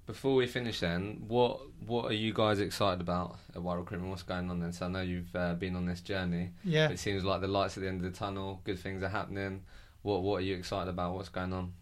[0.07, 4.09] before we finish, then, what what are you guys excited about at White Recruitment?
[4.11, 4.73] What's going on then?
[4.73, 6.53] So I know you've uh, been on this journey.
[6.63, 8.61] yeah, It seems like the lights at the end of the tunnel.
[8.63, 9.65] Good things are happening.
[10.03, 11.15] What what are you excited about?
[11.15, 11.73] What's going on?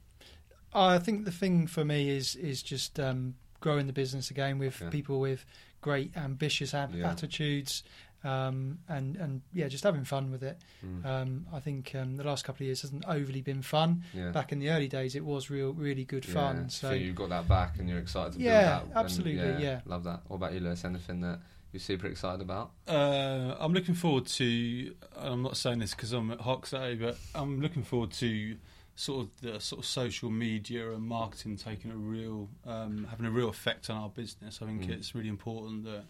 [0.73, 4.81] I think the thing for me is is just um, growing the business again with
[4.81, 4.89] Yeah.
[4.89, 5.45] people with
[5.83, 7.11] great ambitious ab- Yeah.
[7.11, 7.83] attitudes,
[8.25, 10.59] um, and and yeah, just having fun with it.
[10.85, 11.05] Mm.
[11.07, 14.03] Um, I think um, the last couple of years hasn't overly been fun.
[14.15, 14.31] yeah.
[14.31, 16.57] Back in the early days, it was real, really good fun.
[16.63, 16.67] Yeah.
[16.69, 18.83] So you've got that back, and you're excited to Yeah, build that.
[18.97, 19.81] and absolutely, yeah.
[19.87, 20.21] love that.
[20.29, 20.85] What about you, Lewis?
[20.85, 21.41] Anything that
[21.73, 22.71] you're super excited about?
[22.89, 24.95] Uh, I'm looking forward to.
[25.17, 28.57] I'm not saying this because I'm at Hoxo, but I'm looking forward to
[28.97, 33.31] sort of the sort of social media and marketing taking a real um, having a
[33.31, 34.61] real effect on our business.
[34.63, 34.91] I think Mm.
[34.91, 36.05] it's really important that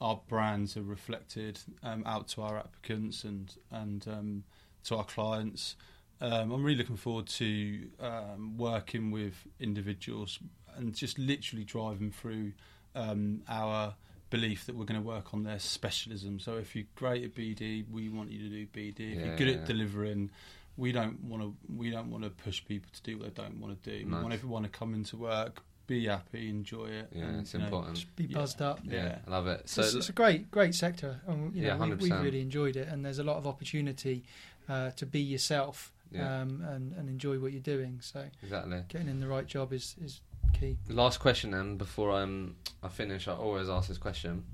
[0.00, 4.44] our brands are reflected um, out to our applicants and and um,
[4.84, 5.76] to our clients.
[6.20, 10.38] Um, I'm really looking forward to um, working with individuals
[10.76, 12.52] and just literally driving through
[12.94, 13.94] um, our
[14.30, 16.38] belief that we're going to work on their specialism.
[16.38, 19.12] So if you're great at BD, we want you to do BD.
[19.12, 20.30] If Yeah, you're good at delivering,
[20.76, 23.60] we don't want to we don't want to push people to do what they don't
[23.60, 24.04] want to do.
[24.04, 24.16] Nice.
[24.16, 27.08] We want everyone to come into work, be happy, enjoy it.
[27.12, 27.94] Yeah, and, it's you know, important.
[27.96, 28.38] Just be Yeah.
[28.38, 28.80] buzzed up.
[28.84, 29.18] Yeah, Yeah.
[29.26, 29.68] I love it.
[29.68, 31.20] So So it's, it's a great, great sector.
[31.26, 32.22] And, you know, Yeah, we, we've 100%.
[32.22, 34.24] really enjoyed it, and there's a lot of opportunity
[34.68, 36.40] uh, to be yourself Yeah.
[36.42, 37.98] um, and, and enjoy what you're doing.
[38.00, 38.82] So exactly.
[38.88, 40.20] getting in the right job is, is
[40.52, 40.78] key.
[40.88, 44.44] Last question then, before um, I finish, I always ask this question: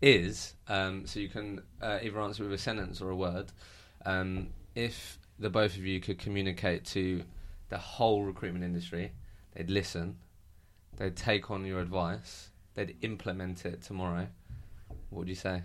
[0.00, 3.52] is um, so you can uh, either answer with a sentence or a word.
[4.04, 7.22] Um, if the both of you could communicate to
[7.68, 9.12] the whole recruitment industry,
[9.54, 10.16] they'd listen,
[11.02, 14.28] they'd take on your advice, they'd implement it tomorrow.
[15.10, 15.62] What would you say?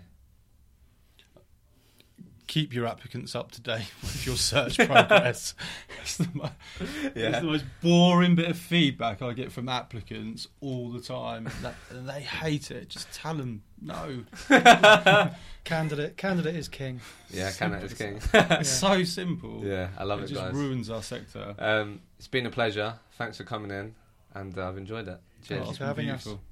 [2.48, 5.54] keep your applicants up to date with your search progress.
[6.02, 10.88] it's, the mo- it's the most boring bit of feedback I get from applicants all
[10.88, 11.48] the time.
[11.60, 12.88] That, and they hate it.
[12.88, 14.24] Just tell them no.
[15.64, 17.02] Candidate, candidate is king.
[17.28, 18.20] Yeah, candidate is king.
[18.32, 19.62] It's so simple.
[19.62, 20.54] yeah, I love it it, just guys.
[20.54, 21.54] ruins our sector.
[21.58, 22.94] Um, it's been a pleasure.
[23.18, 23.94] Thanks for coming in,
[24.34, 25.20] and uh, I've enjoyed it.
[25.42, 25.68] Cheers.
[25.68, 26.24] It's for been having us.
[26.24, 26.44] beautiful.